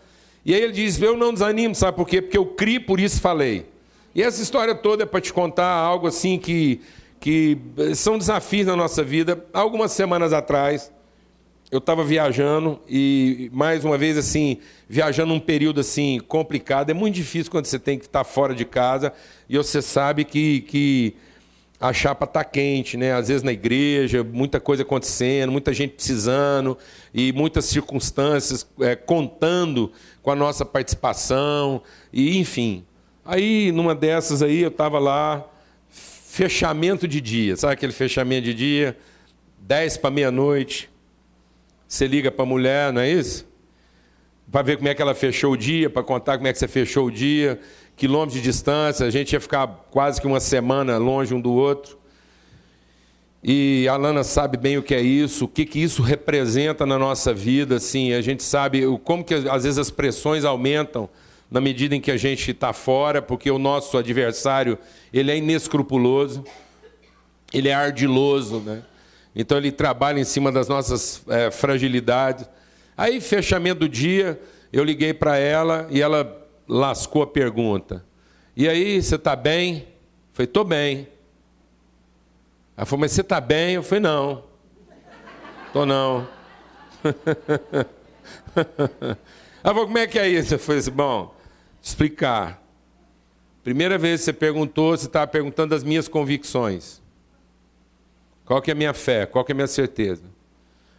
E 0.44 0.54
aí 0.54 0.62
ele 0.62 0.72
diz: 0.72 1.00
Eu 1.02 1.16
não 1.16 1.32
desanimo, 1.32 1.74
sabe 1.74 1.96
por 1.96 2.06
quê? 2.06 2.22
Porque 2.22 2.38
eu 2.38 2.46
criei, 2.46 2.80
por 2.80 3.00
isso 3.00 3.20
falei. 3.20 3.66
E 4.14 4.22
essa 4.22 4.42
história 4.42 4.74
toda 4.74 5.02
é 5.02 5.06
para 5.06 5.20
te 5.20 5.32
contar 5.32 5.68
algo 5.68 6.06
assim 6.06 6.38
que 6.38 6.80
que 7.20 7.58
são 7.94 8.16
desafios 8.16 8.66
na 8.66 8.74
nossa 8.74 9.04
vida. 9.04 9.44
Algumas 9.52 9.92
semanas 9.92 10.32
atrás, 10.32 10.90
eu 11.70 11.78
estava 11.78 12.02
viajando 12.02 12.80
e 12.88 13.48
mais 13.52 13.84
uma 13.84 13.96
vez 13.96 14.18
assim, 14.18 14.58
viajando 14.88 15.32
um 15.32 15.38
período 15.38 15.80
assim 15.80 16.20
complicado. 16.26 16.90
É 16.90 16.94
muito 16.94 17.14
difícil 17.14 17.50
quando 17.50 17.66
você 17.66 17.78
tem 17.78 17.96
que 17.98 18.06
estar 18.06 18.24
fora 18.24 18.54
de 18.54 18.64
casa 18.64 19.12
e 19.48 19.56
você 19.56 19.80
sabe 19.80 20.24
que, 20.24 20.62
que 20.62 21.14
a 21.80 21.92
chapa 21.92 22.24
está 22.24 22.42
quente, 22.42 22.96
né? 22.96 23.12
Às 23.12 23.28
vezes 23.28 23.44
na 23.44 23.52
igreja, 23.52 24.24
muita 24.24 24.58
coisa 24.58 24.82
acontecendo, 24.82 25.52
muita 25.52 25.72
gente 25.72 25.94
precisando 25.94 26.76
e 27.14 27.32
muitas 27.32 27.66
circunstâncias 27.66 28.66
é, 28.80 28.96
contando 28.96 29.92
com 30.22 30.30
a 30.32 30.36
nossa 30.36 30.64
participação 30.64 31.82
e 32.12 32.36
enfim. 32.36 32.84
Aí 33.24 33.70
numa 33.70 33.94
dessas 33.94 34.42
aí 34.42 34.60
eu 34.60 34.70
estava 34.70 34.98
lá 34.98 35.46
fechamento 35.88 37.06
de 37.06 37.20
dia. 37.20 37.56
Sabe 37.56 37.74
aquele 37.74 37.92
fechamento 37.92 38.42
de 38.42 38.54
dia? 38.54 38.96
10 39.60 39.98
para 39.98 40.10
meia-noite. 40.10 40.90
Você 41.90 42.06
liga 42.06 42.30
para 42.30 42.44
a 42.44 42.46
mulher, 42.46 42.92
não 42.92 43.00
é 43.00 43.10
isso? 43.10 43.44
Para 44.48 44.62
ver 44.62 44.76
como 44.76 44.86
é 44.86 44.94
que 44.94 45.02
ela 45.02 45.12
fechou 45.12 45.54
o 45.54 45.56
dia, 45.56 45.90
para 45.90 46.04
contar 46.04 46.36
como 46.36 46.46
é 46.46 46.52
que 46.52 46.58
você 46.60 46.68
fechou 46.68 47.08
o 47.08 47.10
dia, 47.10 47.58
quilômetros 47.96 48.34
de 48.34 48.40
distância, 48.40 49.04
a 49.04 49.10
gente 49.10 49.32
ia 49.32 49.40
ficar 49.40 49.66
quase 49.90 50.20
que 50.20 50.26
uma 50.26 50.38
semana 50.38 50.98
longe 50.98 51.34
um 51.34 51.40
do 51.40 51.52
outro. 51.52 51.98
E 53.42 53.88
a 53.88 53.96
Lana 53.96 54.22
sabe 54.22 54.56
bem 54.56 54.78
o 54.78 54.84
que 54.84 54.94
é 54.94 55.00
isso, 55.00 55.46
o 55.46 55.48
que, 55.48 55.66
que 55.66 55.80
isso 55.80 56.00
representa 56.00 56.86
na 56.86 56.96
nossa 56.96 57.34
vida, 57.34 57.76
assim, 57.76 58.12
a 58.12 58.20
gente 58.20 58.44
sabe 58.44 58.82
como 59.02 59.24
que 59.24 59.34
às 59.34 59.64
vezes 59.64 59.78
as 59.78 59.90
pressões 59.90 60.44
aumentam 60.44 61.10
na 61.50 61.60
medida 61.60 61.96
em 61.96 62.00
que 62.00 62.12
a 62.12 62.16
gente 62.16 62.52
está 62.52 62.72
fora, 62.72 63.20
porque 63.20 63.50
o 63.50 63.58
nosso 63.58 63.98
adversário 63.98 64.78
ele 65.12 65.32
é 65.32 65.36
inescrupuloso, 65.36 66.44
ele 67.52 67.68
é 67.68 67.74
ardiloso, 67.74 68.60
né? 68.60 68.84
Então 69.34 69.58
ele 69.58 69.70
trabalha 69.70 70.18
em 70.18 70.24
cima 70.24 70.50
das 70.50 70.68
nossas 70.68 71.22
é, 71.28 71.50
fragilidades. 71.50 72.48
Aí, 72.96 73.20
fechamento 73.20 73.80
do 73.80 73.88
dia, 73.88 74.40
eu 74.72 74.84
liguei 74.84 75.14
para 75.14 75.36
ela 75.36 75.86
e 75.90 76.00
ela 76.00 76.46
lascou 76.68 77.22
a 77.22 77.26
pergunta. 77.26 78.04
E 78.56 78.68
aí, 78.68 79.00
você 79.02 79.14
está 79.14 79.34
bem? 79.34 79.76
Eu 79.76 79.84
falei, 80.32 80.46
estou 80.46 80.64
bem. 80.64 81.08
Ela 82.76 82.86
falou, 82.86 83.00
mas 83.00 83.12
você 83.12 83.20
está 83.20 83.40
bem? 83.40 83.74
Eu 83.74 83.82
falei, 83.82 84.02
não. 84.02 84.44
Estou 85.66 85.86
não. 85.86 86.26
Ela 89.62 89.74
falou, 89.74 89.86
como 89.86 89.98
é 89.98 90.06
que 90.06 90.18
é 90.18 90.28
isso? 90.28 90.54
Eu 90.54 90.58
falei 90.58 90.82
bom, 90.90 91.34
explicar. 91.82 92.60
Primeira 93.62 93.98
vez 93.98 94.20
que 94.20 94.24
você 94.24 94.32
perguntou, 94.32 94.96
você 94.96 95.06
estava 95.06 95.26
perguntando 95.26 95.70
das 95.70 95.84
minhas 95.84 96.08
convicções. 96.08 96.99
Qual 98.50 98.60
que 98.60 98.68
é 98.68 98.72
a 98.72 98.76
minha 98.76 98.92
fé? 98.92 99.26
Qual 99.26 99.44
que 99.44 99.52
é 99.52 99.54
a 99.54 99.54
minha 99.54 99.68
certeza? 99.68 100.24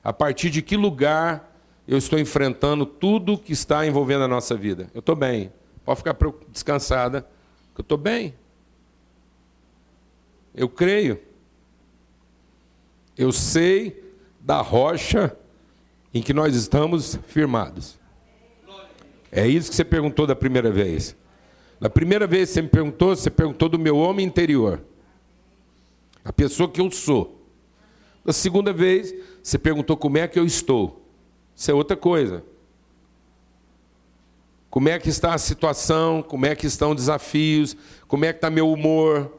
A 0.01 0.13
partir 0.13 0.49
de 0.49 0.61
que 0.61 0.77
lugar 0.77 1.53
eu 1.85 1.97
estou 1.97 2.17
enfrentando 2.17 2.85
tudo 2.85 3.37
que 3.37 3.51
está 3.51 3.85
envolvendo 3.85 4.23
a 4.23 4.27
nossa 4.29 4.55
vida? 4.55 4.89
Eu 4.93 5.01
estou 5.01 5.17
bem. 5.17 5.51
Pode 5.83 5.97
ficar 5.97 6.15
descansada, 6.47 7.27
que 7.75 7.81
eu 7.81 7.83
estou 7.83 7.97
bem. 7.97 8.33
Eu 10.55 10.69
creio. 10.69 11.19
Eu 13.17 13.33
sei 13.33 14.01
da 14.39 14.61
rocha 14.61 15.35
em 16.13 16.21
que 16.21 16.33
nós 16.33 16.55
estamos 16.55 17.19
firmados. 17.27 17.99
É 19.29 19.45
isso 19.45 19.69
que 19.69 19.75
você 19.75 19.83
perguntou 19.83 20.25
da 20.25 20.37
primeira 20.37 20.71
vez. 20.71 21.17
Na 21.81 21.89
primeira 21.89 22.25
vez 22.25 22.47
que 22.47 22.53
você 22.53 22.61
me 22.61 22.69
perguntou, 22.69 23.13
você 23.13 23.29
perguntou 23.29 23.67
do 23.67 23.77
meu 23.77 23.97
homem 23.97 24.25
interior. 24.25 24.81
A 26.23 26.31
pessoa 26.31 26.71
que 26.71 26.79
eu 26.79 26.89
sou. 26.89 27.40
Na 28.23 28.33
segunda 28.33 28.71
vez, 28.71 29.13
você 29.41 29.57
perguntou 29.57 29.97
como 29.97 30.17
é 30.17 30.27
que 30.27 30.37
eu 30.37 30.45
estou. 30.45 31.05
Isso 31.55 31.69
é 31.71 31.73
outra 31.73 31.97
coisa. 31.97 32.43
Como 34.69 34.87
é 34.87 34.97
que 34.97 35.09
está 35.09 35.33
a 35.33 35.37
situação? 35.37 36.23
Como 36.23 36.45
é 36.45 36.55
que 36.55 36.65
estão 36.65 36.91
os 36.91 36.95
desafios? 36.95 37.75
Como 38.07 38.23
é 38.23 38.31
que 38.31 38.37
está 38.37 38.49
meu 38.49 38.71
humor? 38.71 39.31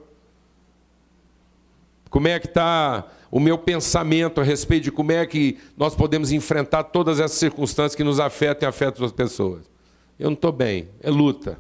Como 2.11 2.29
é 2.29 2.39
que 2.39 2.47
está 2.47 3.11
o 3.31 3.41
meu 3.41 3.57
pensamento 3.57 4.43
a 4.43 4.45
respeito 4.45 4.85
de 4.85 4.93
como 4.93 5.11
é 5.11 5.25
que 5.25 5.59
nós 5.75 5.95
podemos 5.95 6.31
enfrentar 6.31 6.85
todas 6.85 7.19
essas 7.19 7.39
circunstâncias 7.39 7.95
que 7.95 8.05
nos 8.05 8.21
afetam 8.21 8.67
e 8.67 8.69
afetam 8.69 9.07
as 9.07 9.13
pessoas? 9.13 9.71
Eu 10.19 10.27
não 10.27 10.35
estou 10.35 10.53
bem. 10.53 10.91
É 11.01 11.09
luta. 11.09 11.59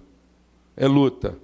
É 0.77 0.87
luta. 0.87 1.39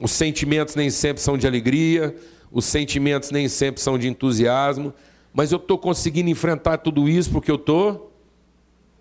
Os 0.00 0.12
sentimentos 0.12 0.74
nem 0.74 0.88
sempre 0.88 1.22
são 1.22 1.36
de 1.36 1.46
alegria, 1.46 2.16
os 2.56 2.64
sentimentos 2.64 3.30
nem 3.30 3.50
sempre 3.50 3.82
são 3.82 3.98
de 3.98 4.08
entusiasmo, 4.08 4.94
mas 5.30 5.52
eu 5.52 5.58
estou 5.58 5.76
conseguindo 5.76 6.30
enfrentar 6.30 6.78
tudo 6.78 7.06
isso 7.06 7.30
porque 7.30 7.50
eu 7.50 7.56
estou 7.56 7.92
tô, 7.92 8.10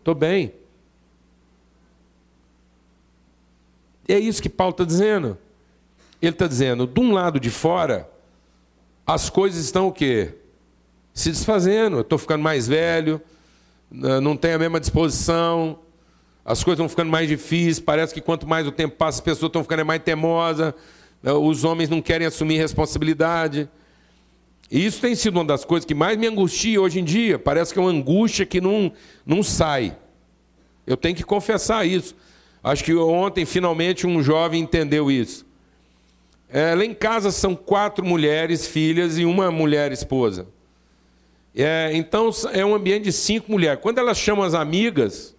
tô 0.04 0.14
bem. 0.14 0.52
É 4.10 4.20
isso 4.20 4.42
que 4.42 4.50
Paulo 4.50 4.72
está 4.72 4.84
dizendo. 4.84 5.38
Ele 6.22 6.34
está 6.34 6.48
dizendo, 6.48 6.86
de 6.86 7.00
um 7.00 7.14
lado 7.14 7.40
de 7.40 7.50
fora, 7.50 8.10
as 9.08 9.30
coisas 9.30 9.64
estão 9.64 9.88
o 9.88 9.92
quê? 9.94 10.34
Se 11.14 11.32
desfazendo. 11.32 11.96
Eu 11.96 12.02
estou 12.02 12.18
ficando 12.18 12.44
mais 12.44 12.68
velho, 12.68 13.22
não 13.90 14.36
tenho 14.36 14.56
a 14.56 14.60
mesma 14.60 14.82
disposição, 14.82 15.80
as 16.44 16.62
coisas 16.62 16.80
vão 16.80 16.90
ficando 16.90 17.10
mais 17.10 17.30
difíceis, 17.30 17.80
parece 17.80 18.14
que 18.14 18.20
quanto 18.20 18.46
mais 18.46 18.68
o 18.68 18.72
tempo 18.74 18.98
passa, 18.98 19.20
as 19.20 19.24
pessoas 19.24 19.48
estão 19.48 19.64
ficando 19.64 19.86
mais 19.86 20.04
temosas, 20.04 20.68
né, 20.68 20.74
os 21.34 21.64
homens 21.64 21.90
não 21.90 22.02
querem 22.02 22.28
assumir 22.28 22.58
responsabilidade. 22.58 23.70
E 24.70 24.86
isso 24.86 25.00
tem 25.00 25.16
sido 25.16 25.36
uma 25.36 25.46
das 25.46 25.64
coisas 25.64 25.86
que 25.86 25.94
mais 25.94 26.18
me 26.18 26.28
angustia 26.28 26.82
hoje 26.82 27.00
em 27.00 27.04
dia. 27.04 27.38
Parece 27.38 27.74
que 27.74 27.80
é 27.80 27.82
uma 27.82 27.92
angústia 27.92 28.46
que 28.46 28.60
não, 28.60 28.92
não 29.26 29.44
sai. 29.44 29.96
Eu 30.86 30.98
tenho 30.98 31.16
que 31.16 31.24
confessar 31.24 31.86
isso. 31.86 32.16
Acho 32.64 32.84
que 32.84 32.94
ontem, 32.96 33.46
finalmente, 33.46 34.08
um 34.08 34.22
jovem 34.24 34.62
entendeu 34.62 35.12
isso. 35.12 35.46
É, 36.50 36.74
lá 36.74 36.86
em 36.86 36.94
casa 36.94 37.32
são 37.32 37.56
quatro 37.56 38.06
mulheres, 38.06 38.68
filhas, 38.68 39.18
e 39.18 39.26
uma 39.26 39.52
mulher 39.52 39.92
esposa. 39.92 40.48
É, 41.56 41.92
então, 41.94 42.30
é 42.52 42.66
um 42.66 42.76
ambiente 42.76 43.04
de 43.04 43.12
cinco 43.12 43.52
mulheres. 43.52 43.80
Quando 43.82 43.98
elas 43.98 44.18
chamam 44.18 44.44
as 44.44 44.54
amigas, 44.54 45.36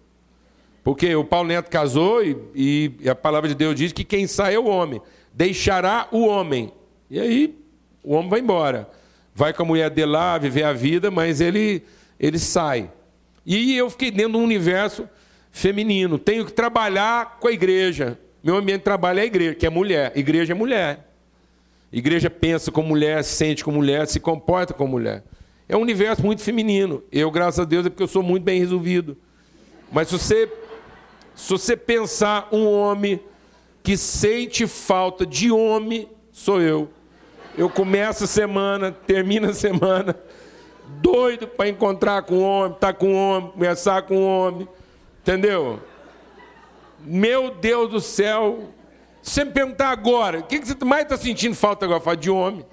porque 0.83 1.13
o 1.15 1.23
Paulo 1.23 1.49
Neto 1.49 1.69
casou 1.69 2.23
e, 2.23 2.37
e, 3.03 3.09
a 3.09 3.13
palavra 3.13 3.49
de 3.49 3.55
Deus 3.55 3.75
diz 3.75 3.91
que 3.91 4.03
quem 4.03 4.25
sai 4.25 4.55
é 4.55 4.59
o 4.59 4.65
homem. 4.65 5.01
Deixará 5.37 6.07
o 6.11 6.25
homem. 6.25 6.73
E 7.11 7.19
aí 7.19 7.55
o 8.03 8.15
homem 8.15 8.27
vai 8.27 8.39
embora. 8.39 8.89
vai 9.35 9.53
com 9.53 9.61
a 9.61 9.65
mulher 9.67 9.91
dele 9.91 10.13
lá 10.13 10.35
viver 10.35 10.63
a 10.63 10.73
vida, 10.73 11.11
mas 11.11 11.39
ele, 11.39 11.83
ele 12.19 12.39
sai. 12.39 12.89
E 13.45 13.77
eu 13.77 13.87
fiquei 13.87 14.09
dentro 14.09 14.31
de 14.31 14.37
um 14.39 14.43
universo 14.43 15.07
feminino. 15.51 16.17
Tenho 16.17 16.43
que 16.43 16.51
trabalhar 16.51 17.37
com 17.39 17.47
a 17.47 17.51
igreja. 17.51 18.17
Meu 18.43 18.55
ambiente 18.55 18.79
de 18.79 18.85
trabalho 18.85 19.19
é 19.19 19.21
a 19.21 19.25
igreja, 19.27 19.53
que 19.53 19.67
é 19.67 19.69
mulher. 19.69 20.11
Igreja 20.15 20.53
é 20.53 20.55
mulher. 20.55 21.07
Igreja 21.93 22.31
pensa 22.31 22.71
como 22.71 22.87
mulher, 22.89 23.23
sente 23.23 23.63
como 23.63 23.77
mulher, 23.77 24.07
se 24.07 24.19
comporta 24.19 24.73
como 24.73 24.93
mulher. 24.93 25.23
É 25.69 25.77
um 25.77 25.81
universo 25.81 26.25
muito 26.25 26.41
feminino. 26.41 27.03
Eu, 27.11 27.29
graças 27.29 27.59
a 27.59 27.63
Deus, 27.63 27.85
é 27.85 27.89
porque 27.91 28.01
eu 28.01 28.07
sou 28.07 28.23
muito 28.23 28.43
bem 28.43 28.59
resolvido. 28.59 29.15
Mas 29.91 30.07
se 30.07 30.17
você, 30.17 30.51
se 31.35 31.47
você 31.47 31.77
pensar 31.77 32.49
um 32.51 32.65
homem 32.65 33.19
que 33.87 33.95
sente 33.95 34.67
falta 34.67 35.25
de 35.25 35.49
homem, 35.49 36.09
sou 36.29 36.61
eu. 36.61 36.89
Eu 37.57 37.69
começo 37.69 38.25
a 38.25 38.27
semana, 38.27 38.91
termino 38.91 39.49
a 39.49 39.53
semana, 39.53 40.13
doido 41.01 41.47
para 41.47 41.69
encontrar 41.69 42.23
com 42.23 42.41
homem, 42.41 42.73
estar 42.73 42.91
tá 42.91 42.93
com 42.93 43.13
homem, 43.13 43.49
conversar 43.51 44.01
com 44.01 44.21
homem. 44.21 44.67
Entendeu? 45.21 45.79
Meu 46.99 47.49
Deus 47.49 47.89
do 47.89 48.01
céu. 48.01 48.73
Se 49.21 49.35
você 49.35 49.45
me 49.45 49.51
perguntar 49.51 49.91
agora, 49.91 50.39
o 50.39 50.43
que 50.43 50.59
você 50.59 50.75
mais 50.83 51.03
está 51.03 51.15
sentindo 51.15 51.55
falta 51.55 51.85
agora? 51.85 52.01
Fala 52.01 52.17
de 52.17 52.29
homem. 52.29 52.65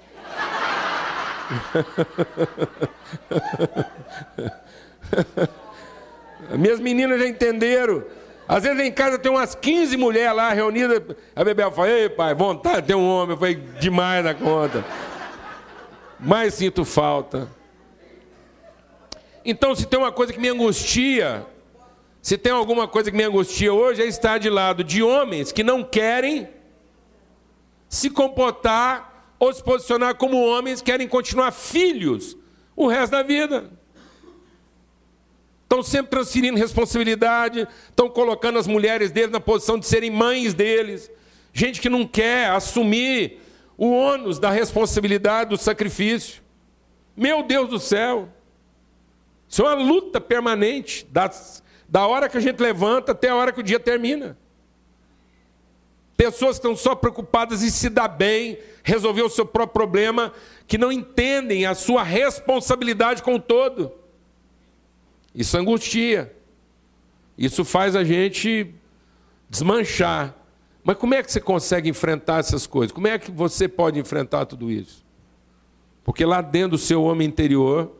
Minhas 6.59 6.81
meninas 6.81 7.21
já 7.21 7.25
entenderam. 7.25 8.03
Às 8.47 8.63
vezes 8.63 8.79
em 8.79 8.91
casa 8.91 9.17
tem 9.17 9.31
umas 9.31 9.55
15 9.55 9.97
mulheres 9.97 10.35
lá 10.35 10.53
reunidas. 10.53 11.01
A 11.35 11.43
Bebel 11.43 11.71
fala, 11.71 11.89
ei 11.89 12.09
pai, 12.09 12.35
vontade 12.35 12.81
de 12.81 12.87
ter 12.87 12.95
um 12.95 13.07
homem. 13.07 13.31
Eu 13.31 13.37
falei, 13.37 13.55
demais 13.79 14.23
na 14.23 14.33
conta. 14.33 14.85
Mas 16.19 16.53
sinto 16.53 16.85
falta. 16.85 17.49
Então, 19.43 19.75
se 19.75 19.85
tem 19.85 19.99
uma 19.99 20.11
coisa 20.11 20.33
que 20.33 20.39
me 20.39 20.49
angustia, 20.49 21.45
se 22.21 22.37
tem 22.37 22.51
alguma 22.51 22.87
coisa 22.87 23.11
que 23.11 23.17
me 23.17 23.23
angustia 23.23 23.73
hoje, 23.73 24.01
é 24.01 24.05
estar 24.05 24.39
de 24.39 24.49
lado 24.49 24.83
de 24.83 25.03
homens 25.03 25.51
que 25.51 25.63
não 25.63 25.83
querem 25.83 26.49
se 27.87 28.09
comportar 28.09 29.33
ou 29.39 29.53
se 29.53 29.63
posicionar 29.63 30.15
como 30.15 30.43
homens, 30.43 30.81
querem 30.81 31.07
continuar 31.07 31.51
filhos 31.51 32.35
o 32.75 32.87
resto 32.87 33.11
da 33.11 33.23
vida. 33.23 33.69
Estão 35.65 35.81
sempre 35.81 36.11
transferindo 36.11 36.57
responsabilidade, 36.57 37.67
estão 37.89 38.07
colocando 38.07 38.59
as 38.59 38.67
mulheres 38.67 39.11
deles 39.11 39.31
na 39.31 39.39
posição 39.39 39.79
de 39.79 39.87
serem 39.87 40.11
mães 40.11 40.53
deles. 40.53 41.11
Gente 41.51 41.81
que 41.81 41.89
não 41.89 42.07
quer 42.07 42.51
assumir 42.51 43.41
o 43.75 43.89
ônus 43.89 44.37
da 44.37 44.51
responsabilidade 44.51 45.49
do 45.49 45.57
sacrifício. 45.57 46.43
Meu 47.17 47.41
Deus 47.41 47.69
do 47.69 47.79
céu! 47.79 48.29
Isso 49.49 49.63
é 49.63 49.65
uma 49.65 49.83
luta 49.83 50.21
permanente 50.21 51.05
das 51.11 51.63
da 51.87 52.07
hora 52.07 52.27
que 52.27 52.37
a 52.37 52.41
gente 52.41 52.59
levanta 52.59 53.11
até 53.11 53.29
a 53.29 53.35
hora 53.35 53.51
que 53.51 53.59
o 53.59 53.63
dia 53.63 53.79
termina. 53.79 54.37
Pessoas 56.17 56.57
que 56.57 56.67
estão 56.67 56.75
só 56.75 56.95
preocupadas 56.95 57.61
em 57.61 57.69
se 57.69 57.89
dar 57.89 58.07
bem, 58.07 58.57
resolver 58.83 59.21
o 59.21 59.29
seu 59.29 59.45
próprio 59.45 59.73
problema, 59.73 60.33
que 60.65 60.77
não 60.77 60.91
entendem 60.91 61.65
a 61.65 61.75
sua 61.75 62.03
responsabilidade 62.03 63.21
com 63.21 63.35
o 63.35 63.39
todo. 63.39 63.91
Isso 65.35 65.57
angustia. 65.57 66.33
Isso 67.37 67.65
faz 67.65 67.95
a 67.95 68.03
gente 68.03 68.73
desmanchar. 69.49 70.33
Mas 70.83 70.97
como 70.97 71.13
é 71.13 71.21
que 71.21 71.31
você 71.31 71.41
consegue 71.41 71.89
enfrentar 71.89 72.39
essas 72.39 72.65
coisas? 72.65 72.91
Como 72.91 73.07
é 73.07 73.19
que 73.19 73.31
você 73.31 73.67
pode 73.67 73.99
enfrentar 73.99 74.45
tudo 74.45 74.71
isso? 74.71 75.03
Porque 76.03 76.23
lá 76.23 76.41
dentro 76.41 76.71
do 76.71 76.77
seu 76.77 77.03
homem 77.03 77.27
interior, 77.27 77.91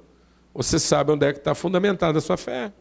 você 0.54 0.80
sabe 0.80 1.12
onde 1.12 1.26
é 1.26 1.34
que 1.34 1.40
está 1.40 1.54
fundamentada 1.54 2.18
a 2.18 2.22
sua 2.22 2.38
fé. 2.38 2.72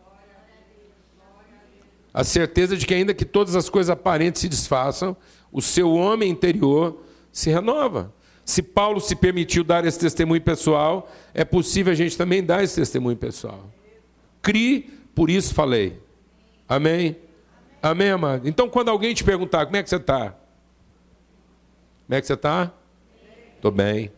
A 2.13 2.23
certeza 2.23 2.77
de 2.77 2.87
que, 2.87 2.95
ainda 2.95 3.13
que 3.13 3.25
todas 3.25 3.57
as 3.57 3.69
coisas 3.69 3.91
aparentes 3.91 4.43
se 4.43 4.49
desfaçam, 4.49 5.17
o 5.51 5.61
seu 5.61 5.93
homem 5.93 6.31
interior 6.31 7.03
se 7.33 7.51
renova. 7.51 8.13
Se 8.45 8.63
Paulo 8.63 9.01
se 9.01 9.17
permitiu 9.17 9.65
dar 9.65 9.85
esse 9.85 9.99
testemunho 9.99 10.43
pessoal, 10.43 11.11
é 11.33 11.45
possível 11.45 11.93
a 11.93 11.97
gente 11.97 12.17
também 12.17 12.45
dar 12.45 12.63
esse 12.63 12.77
testemunho 12.77 13.17
pessoal. 13.17 13.69
Crie, 14.45 14.83
por 15.15 15.31
isso 15.31 15.55
falei. 15.55 15.99
Amém? 16.69 17.17
Amém, 17.83 18.11
amado? 18.11 18.47
Então, 18.47 18.69
quando 18.69 18.91
alguém 18.91 19.15
te 19.15 19.25
perguntar 19.25 19.65
como 19.65 19.77
é 19.79 19.83
que 19.83 19.89
você 19.89 19.97
está? 19.97 20.35
Como 22.07 22.15
é 22.15 22.21
que 22.21 22.27
você 22.27 22.35
está? 22.35 22.71
Estou 23.57 23.71
bem. 23.71 24.13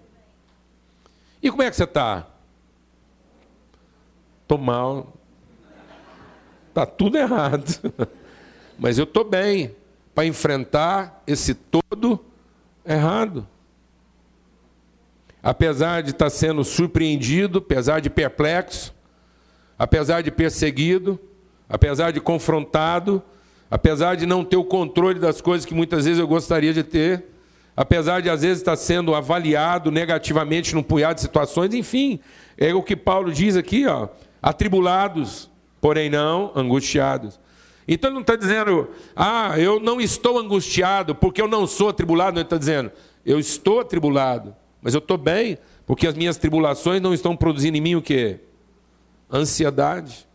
E 1.40 1.48
como 1.48 1.62
é 1.62 1.70
que 1.70 1.76
você 1.76 1.84
está? 1.84 2.26
Estou 4.42 4.58
mal. 4.58 5.14
Está 6.70 6.84
tudo 6.84 7.16
errado. 7.16 7.64
Mas 8.76 8.98
eu 8.98 9.04
estou 9.04 9.24
bem 9.24 9.76
para 10.12 10.26
enfrentar 10.26 11.22
esse 11.24 11.54
todo 11.54 12.24
errado. 12.84 13.46
Apesar 15.40 16.02
de 16.02 16.10
estar 16.10 16.26
tá 16.26 16.30
sendo 16.30 16.64
surpreendido, 16.64 17.58
apesar 17.58 18.00
de 18.00 18.10
perplexo, 18.10 18.95
apesar 19.78 20.22
de 20.22 20.30
perseguido, 20.30 21.18
apesar 21.68 22.10
de 22.12 22.20
confrontado, 22.20 23.22
apesar 23.70 24.14
de 24.14 24.26
não 24.26 24.44
ter 24.44 24.56
o 24.56 24.64
controle 24.64 25.18
das 25.18 25.40
coisas 25.40 25.64
que 25.64 25.74
muitas 25.74 26.04
vezes 26.04 26.18
eu 26.18 26.28
gostaria 26.28 26.72
de 26.72 26.82
ter, 26.82 27.24
apesar 27.76 28.20
de 28.20 28.30
às 28.30 28.42
vezes 28.42 28.58
estar 28.58 28.76
sendo 28.76 29.14
avaliado 29.14 29.90
negativamente 29.90 30.74
num 30.74 30.82
punhado 30.82 31.16
de 31.16 31.20
situações, 31.20 31.74
enfim, 31.74 32.20
é 32.56 32.74
o 32.74 32.82
que 32.82 32.96
Paulo 32.96 33.32
diz 33.32 33.56
aqui, 33.56 33.86
ó, 33.86 34.08
atribulados, 34.42 35.50
porém 35.80 36.08
não 36.08 36.52
angustiados. 36.54 37.38
Então 37.88 38.08
ele 38.08 38.14
não 38.14 38.22
está 38.22 38.34
dizendo, 38.34 38.88
ah, 39.14 39.54
eu 39.58 39.78
não 39.78 40.00
estou 40.00 40.38
angustiado 40.38 41.14
porque 41.14 41.40
eu 41.40 41.46
não 41.46 41.66
sou 41.66 41.88
atribulado. 41.88 42.38
Ele 42.38 42.44
está 42.44 42.58
dizendo, 42.58 42.90
eu 43.24 43.38
estou 43.38 43.80
atribulado, 43.80 44.56
mas 44.82 44.94
eu 44.94 44.98
estou 44.98 45.16
bem, 45.16 45.56
porque 45.86 46.06
as 46.06 46.14
minhas 46.14 46.36
tribulações 46.36 47.00
não 47.00 47.14
estão 47.14 47.36
produzindo 47.36 47.76
em 47.76 47.80
mim 47.80 47.94
o 47.94 48.02
quê? 48.02 48.40
Ansiedade. 49.30 50.26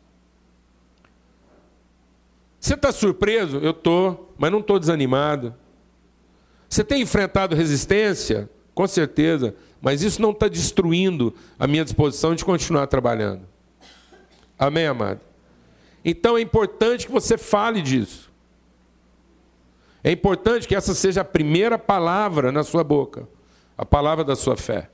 Você 2.59 2.75
está 2.75 2.91
surpreso? 2.91 3.57
Eu 3.57 3.71
estou, 3.71 4.33
mas 4.37 4.51
não 4.51 4.59
estou 4.59 4.77
desanimado. 4.77 5.55
Você 6.69 6.83
tem 6.83 7.01
enfrentado 7.01 7.55
resistência? 7.55 8.49
Com 8.75 8.87
certeza, 8.87 9.55
mas 9.81 10.03
isso 10.03 10.21
não 10.21 10.31
está 10.31 10.47
destruindo 10.47 11.33
a 11.57 11.65
minha 11.67 11.83
disposição 11.83 12.35
de 12.35 12.45
continuar 12.45 12.85
trabalhando. 12.87 13.41
Amém, 14.57 14.85
amado? 14.85 15.21
Então 16.05 16.37
é 16.37 16.41
importante 16.41 17.07
que 17.07 17.11
você 17.11 17.35
fale 17.35 17.81
disso. 17.81 18.31
É 20.03 20.11
importante 20.11 20.67
que 20.67 20.75
essa 20.75 20.93
seja 20.93 21.21
a 21.21 21.25
primeira 21.25 21.79
palavra 21.79 22.51
na 22.51 22.63
sua 22.63 22.83
boca, 22.83 23.27
a 23.75 23.83
palavra 23.85 24.23
da 24.23 24.35
sua 24.35 24.55
fé. 24.55 24.90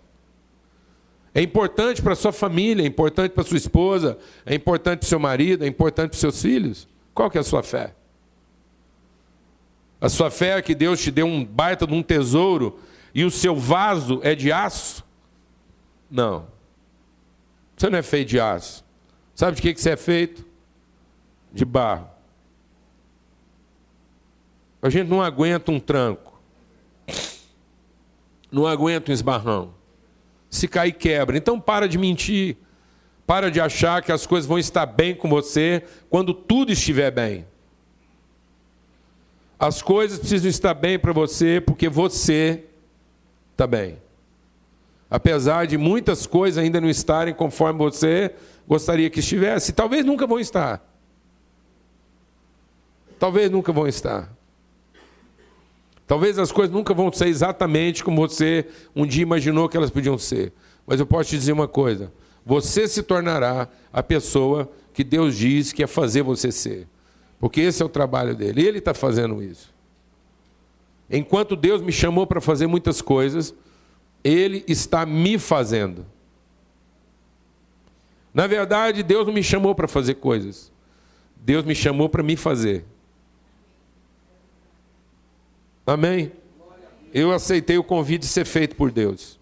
É 1.38 1.42
importante 1.44 2.02
para 2.02 2.16
sua 2.16 2.32
família, 2.32 2.82
é 2.82 2.88
importante 2.88 3.34
para 3.34 3.44
sua 3.44 3.58
esposa, 3.58 4.18
é 4.44 4.56
importante 4.56 5.02
para 5.02 5.08
seu 5.08 5.20
marido, 5.20 5.64
é 5.64 5.68
importante 5.68 6.10
para 6.10 6.20
seus 6.20 6.42
filhos. 6.42 6.88
Qual 7.14 7.30
que 7.30 7.38
é 7.38 7.42
a 7.42 7.44
sua 7.44 7.62
fé? 7.62 7.94
A 10.02 10.10
sua 10.10 10.32
fé 10.32 10.58
é 10.58 10.62
que 10.64 10.74
Deus 10.74 11.00
te 11.00 11.12
deu 11.12 11.28
um 11.28 11.46
baita 11.46 11.86
de 11.86 11.94
um 11.94 12.02
tesouro 12.02 12.80
e 13.14 13.24
o 13.24 13.30
seu 13.30 13.56
vaso 13.56 14.20
é 14.24 14.34
de 14.34 14.52
aço? 14.52 15.06
Não. 16.10 16.48
Você 17.76 17.88
não 17.88 18.00
é 18.00 18.02
feito 18.02 18.30
de 18.30 18.40
aço. 18.40 18.84
Sabe 19.36 19.58
de 19.58 19.62
que, 19.62 19.76
que 19.76 19.80
você 19.80 19.92
é 19.92 19.98
feito? 19.98 20.48
de 21.52 21.66
barro. 21.66 22.10
A 24.82 24.90
gente 24.90 25.08
não 25.08 25.22
aguenta 25.22 25.72
um 25.72 25.80
tranco. 25.80 26.40
Não 28.52 28.66
aguenta 28.66 29.12
um 29.12 29.14
esbarrão. 29.14 29.77
Se 30.50 30.68
cair, 30.68 30.94
quebra. 30.94 31.38
Então 31.38 31.60
para 31.60 31.88
de 31.88 31.98
mentir. 31.98 32.58
Para 33.26 33.52
de 33.52 33.60
achar 33.60 34.02
que 34.02 34.12
as 34.12 34.26
coisas 34.26 34.48
vão 34.48 34.58
estar 34.58 34.86
bem 34.86 35.14
com 35.14 35.28
você 35.28 35.84
quando 36.10 36.34
tudo 36.34 36.72
estiver 36.72 37.12
bem. 37.12 37.46
As 39.60 39.82
coisas 39.82 40.20
precisam 40.20 40.50
estar 40.50 40.74
bem 40.74 40.98
para 40.98 41.12
você 41.12 41.60
porque 41.60 41.90
você 41.90 42.64
está 43.52 43.68
bem. 43.68 43.98
Apesar 45.10 45.68
de 45.68 45.78
muitas 45.78 46.26
coisas 46.26 46.64
ainda 46.64 46.80
não 46.80 46.90
estarem 46.90 47.34
conforme 47.34 47.80
você 47.80 48.34
gostaria 48.68 49.10
que 49.10 49.20
estivesse, 49.20 49.74
talvez 49.74 50.06
nunca 50.06 50.28
vão 50.28 50.40
estar 50.40 50.88
talvez 53.18 53.50
nunca 53.50 53.72
vão 53.72 53.88
estar. 53.88 54.30
Talvez 56.08 56.40
as 56.40 56.54
coisas 56.54 56.74
nunca 56.74 56.94
vão 56.94 57.12
ser 57.12 57.28
exatamente 57.28 58.02
como 58.02 58.26
você 58.26 58.66
um 58.96 59.06
dia 59.06 59.24
imaginou 59.24 59.68
que 59.68 59.76
elas 59.76 59.92
podiam 59.92 60.18
ser. 60.18 60.54
Mas 60.88 61.02
eu 61.02 61.06
posso 61.06 61.30
te 61.30 61.38
dizer 61.38 61.52
uma 61.52 61.68
coisa: 61.68 62.14
você 62.46 62.88
se 62.88 63.04
tornará 63.04 63.68
a 63.92 64.02
pessoa 64.02 64.72
que 64.94 65.04
Deus 65.04 65.36
diz 65.36 65.74
que 65.74 65.84
é 65.84 65.88
fazer 65.88 66.22
você 66.22 66.50
ser. 66.50 66.88
Porque 67.40 67.60
esse 67.60 67.84
é 67.84 67.86
o 67.86 67.90
trabalho 67.90 68.34
dele. 68.34 68.66
Ele 68.66 68.78
está 68.80 68.94
fazendo 68.94 69.44
isso. 69.44 69.76
Enquanto 71.10 71.56
Deus 71.56 71.82
me 71.82 71.92
chamou 71.92 72.26
para 72.26 72.42
fazer 72.42 72.68
muitas 72.68 73.02
coisas, 73.02 73.54
Ele 74.24 74.64
está 74.68 75.06
me 75.06 75.38
fazendo. 75.38 76.06
Na 78.34 78.48
verdade, 78.48 79.04
Deus 79.04 79.28
não 79.28 79.34
me 79.34 79.44
chamou 79.44 79.76
para 79.76 79.88
fazer 79.88 80.16
coisas. 80.16 80.72
Deus 81.36 81.66
me 81.66 81.76
chamou 81.76 82.08
para 82.08 82.24
me 82.24 82.36
fazer. 82.36 82.86
Amém? 85.88 86.34
Eu 87.14 87.32
aceitei 87.32 87.78
o 87.78 87.84
convite 87.84 88.24
de 88.24 88.28
ser 88.28 88.46
feito 88.46 88.76
por 88.76 88.92
Deus. 88.92 89.40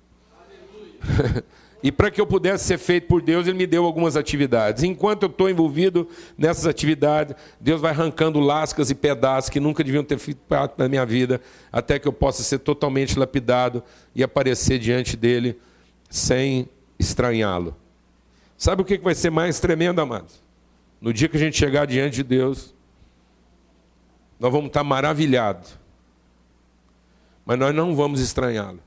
e 1.81 1.91
para 1.91 2.11
que 2.11 2.21
eu 2.21 2.27
pudesse 2.27 2.65
ser 2.65 2.77
feito 2.77 3.07
por 3.07 3.19
Deus, 3.19 3.47
Ele 3.47 3.57
me 3.57 3.65
deu 3.65 3.83
algumas 3.83 4.15
atividades. 4.15 4.83
Enquanto 4.83 5.23
eu 5.23 5.29
estou 5.29 5.49
envolvido 5.49 6.07
nessas 6.37 6.67
atividades, 6.67 7.35
Deus 7.59 7.81
vai 7.81 7.91
arrancando 7.91 8.39
lascas 8.39 8.91
e 8.91 8.95
pedaços 8.95 9.49
que 9.49 9.59
nunca 9.59 9.83
deviam 9.83 10.03
ter 10.03 10.19
feito 10.19 10.37
parte 10.47 10.77
da 10.77 10.87
minha 10.87 11.03
vida, 11.03 11.41
até 11.71 11.97
que 11.97 12.07
eu 12.07 12.13
possa 12.13 12.43
ser 12.43 12.59
totalmente 12.59 13.17
lapidado 13.17 13.83
e 14.13 14.23
aparecer 14.23 14.77
diante 14.77 15.17
dele 15.17 15.59
sem 16.09 16.69
estranhá-lo. 16.99 17.75
Sabe 18.55 18.83
o 18.83 18.85
que 18.85 18.99
vai 18.99 19.15
ser 19.15 19.31
mais 19.31 19.59
tremendo, 19.59 19.99
amados? 19.99 20.41
No 21.01 21.11
dia 21.11 21.27
que 21.27 21.37
a 21.37 21.39
gente 21.39 21.57
chegar 21.57 21.85
diante 21.85 22.17
de 22.17 22.23
Deus, 22.23 22.73
nós 24.39 24.51
vamos 24.51 24.67
estar 24.67 24.83
maravilhados, 24.83 25.77
mas 27.45 27.59
nós 27.59 27.75
não 27.75 27.95
vamos 27.95 28.19
estranhá-lo. 28.19 28.79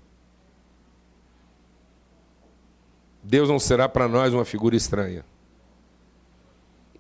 Deus 3.23 3.49
não 3.49 3.59
será 3.59 3.89
para 3.89 4.09
nós 4.09 4.33
uma 4.33 4.45
figura 4.45 4.75
estranha. 4.75 5.25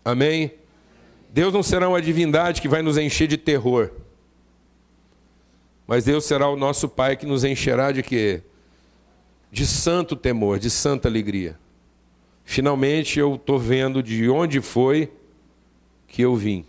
Amém? 0.04 0.52
Deus 1.30 1.52
não 1.52 1.62
será 1.62 1.88
uma 1.88 2.00
divindade 2.00 2.60
que 2.60 2.68
vai 2.68 2.82
nos 2.82 2.96
encher 2.96 3.26
de 3.26 3.36
terror. 3.36 3.90
Mas 5.86 6.04
Deus 6.04 6.24
será 6.24 6.48
o 6.48 6.56
nosso 6.56 6.88
Pai 6.88 7.16
que 7.16 7.26
nos 7.26 7.44
encherá 7.44 7.90
de 7.92 8.02
quê? 8.02 8.42
De 9.50 9.66
santo 9.66 10.14
temor, 10.14 10.58
de 10.58 10.68
santa 10.68 11.08
alegria. 11.08 11.58
Finalmente 12.44 13.18
eu 13.18 13.34
estou 13.34 13.58
vendo 13.58 14.02
de 14.02 14.28
onde 14.28 14.60
foi 14.60 15.10
que 16.06 16.22
eu 16.22 16.36
vim. 16.36 16.64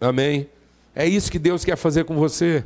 Amém? 0.00 0.48
É 0.94 1.06
isso 1.06 1.30
que 1.30 1.38
Deus 1.38 1.64
quer 1.64 1.76
fazer 1.76 2.04
com 2.04 2.16
você. 2.16 2.64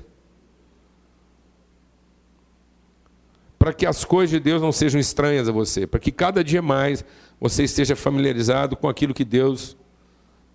Para 3.61 3.75
que 3.75 3.85
as 3.85 4.07
coisas 4.07 4.31
de 4.31 4.41
Deus 4.41 4.63
não 4.63 4.73
sejam 4.73 4.99
estranhas 4.99 5.47
a 5.47 5.53
você, 5.53 5.87
para 5.87 6.01
que 6.01 6.11
cada 6.11 6.43
dia 6.43 6.63
mais 6.63 7.05
você 7.39 7.63
esteja 7.63 7.95
familiarizado 7.95 8.75
com 8.75 8.89
aquilo 8.89 9.13
que 9.13 9.23
Deus 9.25 9.77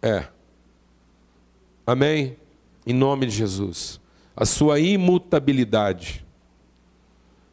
é. 0.01 0.25
Amém? 1.85 2.35
Em 2.83 2.93
nome 2.93 3.27
de 3.27 3.31
Jesus. 3.33 4.01
A 4.35 4.43
sua 4.43 4.79
imutabilidade. 4.79 6.25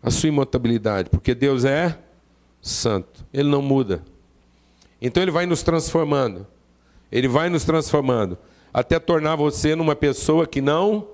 A 0.03 0.11
sua 0.11 0.31
imutabilidade, 0.31 1.11
porque 1.11 1.35
Deus 1.35 1.67
é 1.67 1.99
santo. 2.63 3.23
Ele 3.31 3.51
não 3.51 3.61
muda. 3.61 4.03
Então 5.03 5.23
ele 5.23 5.31
vai 5.31 5.45
nos 5.45 5.63
transformando. 5.63 6.47
Ele 7.11 7.29
vai 7.29 7.51
nos 7.51 7.63
transformando 7.63 8.39
até 8.73 8.99
tornar 8.99 9.37
você 9.37 9.77
numa 9.77 9.95
pessoa 9.95 10.47
que 10.47 10.63
não 10.63 11.09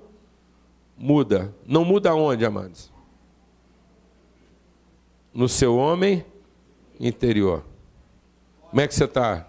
muda. 0.97 1.53
Não 1.67 1.83
muda 1.83 2.15
onde, 2.15 2.45
amados? 2.45 2.89
No 5.33 5.47
seu 5.47 5.75
homem 5.75 6.25
interior. 6.99 7.63
Como 8.69 8.81
é 8.81 8.87
que 8.87 8.93
você 8.93 9.05
está? 9.05 9.47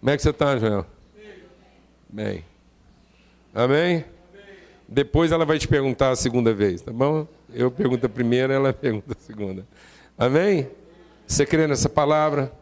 Como 0.00 0.10
é 0.10 0.16
que 0.16 0.22
você 0.22 0.30
está, 0.30 0.58
Joel? 0.58 0.86
Bem. 2.08 2.44
Amém? 3.54 4.04
Depois 4.86 5.32
ela 5.32 5.44
vai 5.44 5.58
te 5.58 5.66
perguntar 5.66 6.10
a 6.10 6.16
segunda 6.16 6.52
vez, 6.52 6.82
tá 6.82 6.92
bom? 6.92 7.26
Eu 7.52 7.70
pergunto 7.70 8.04
a 8.06 8.08
primeira, 8.08 8.52
ela 8.52 8.70
pergunta 8.74 9.16
a 9.18 9.22
segunda. 9.22 9.66
Amém? 10.16 10.68
Você 11.26 11.46
crê 11.46 11.66
nessa 11.66 11.88
palavra? 11.88 12.52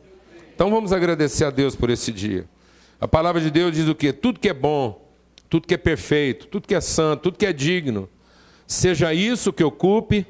Então 0.54 0.70
vamos 0.70 0.92
agradecer 0.92 1.44
a 1.44 1.50
Deus 1.50 1.74
por 1.74 1.90
esse 1.90 2.12
dia. 2.12 2.48
A 3.00 3.08
palavra 3.08 3.40
de 3.40 3.50
Deus 3.50 3.74
diz 3.74 3.88
o 3.88 3.94
quê? 3.94 4.12
Tudo 4.12 4.38
que 4.38 4.48
é 4.48 4.54
bom, 4.54 5.10
tudo 5.50 5.66
que 5.66 5.74
é 5.74 5.78
perfeito, 5.78 6.46
tudo 6.46 6.68
que 6.68 6.74
é 6.74 6.80
santo, 6.80 7.22
tudo 7.22 7.38
que 7.38 7.46
é 7.46 7.52
digno, 7.52 8.08
seja 8.66 9.12
isso 9.12 9.52
que 9.52 9.64
ocupe 9.64 10.26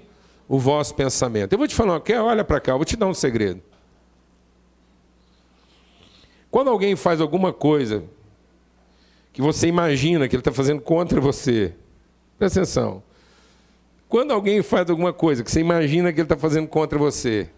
o 0.52 0.58
vosso 0.58 0.94
pensamento. 0.94 1.54
Eu 1.54 1.58
vou 1.58 1.66
te 1.66 1.74
falar, 1.74 1.98
quer? 2.02 2.20
Olha 2.20 2.44
para 2.44 2.60
cá, 2.60 2.72
eu 2.72 2.76
vou 2.76 2.84
te 2.84 2.94
dar 2.94 3.06
um 3.06 3.14
segredo. 3.14 3.62
Quando 6.50 6.68
alguém 6.68 6.94
faz 6.94 7.22
alguma 7.22 7.54
coisa 7.54 8.04
que 9.32 9.40
você 9.40 9.66
imagina 9.66 10.28
que 10.28 10.36
ele 10.36 10.42
está 10.42 10.52
fazendo 10.52 10.82
contra 10.82 11.18
você, 11.22 11.74
presta 12.38 12.60
atenção. 12.60 13.02
Quando 14.06 14.30
alguém 14.30 14.62
faz 14.62 14.90
alguma 14.90 15.10
coisa 15.10 15.42
que 15.42 15.50
você 15.50 15.60
imagina 15.60 16.12
que 16.12 16.20
ele 16.20 16.26
está 16.26 16.36
fazendo 16.36 16.68
contra 16.68 16.98
você, 16.98 17.48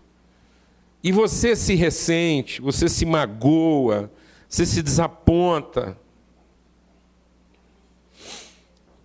e 1.02 1.10
você 1.10 1.56
se 1.56 1.74
ressente, 1.74 2.62
você 2.62 2.88
se 2.88 3.04
magoa, 3.04 4.08
você 4.48 4.64
se 4.64 4.80
desaponta. 4.80 5.98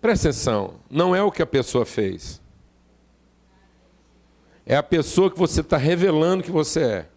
Presta 0.00 0.28
atenção, 0.28 0.74
não 0.88 1.12
é 1.12 1.20
o 1.24 1.32
que 1.32 1.42
a 1.42 1.46
pessoa 1.46 1.84
fez. 1.84 2.39
É 4.64 4.76
a 4.76 4.82
pessoa 4.82 5.30
que 5.30 5.38
você 5.38 5.60
está 5.60 5.76
revelando 5.76 6.42
que 6.42 6.50
você 6.50 6.80
é. 6.80 7.08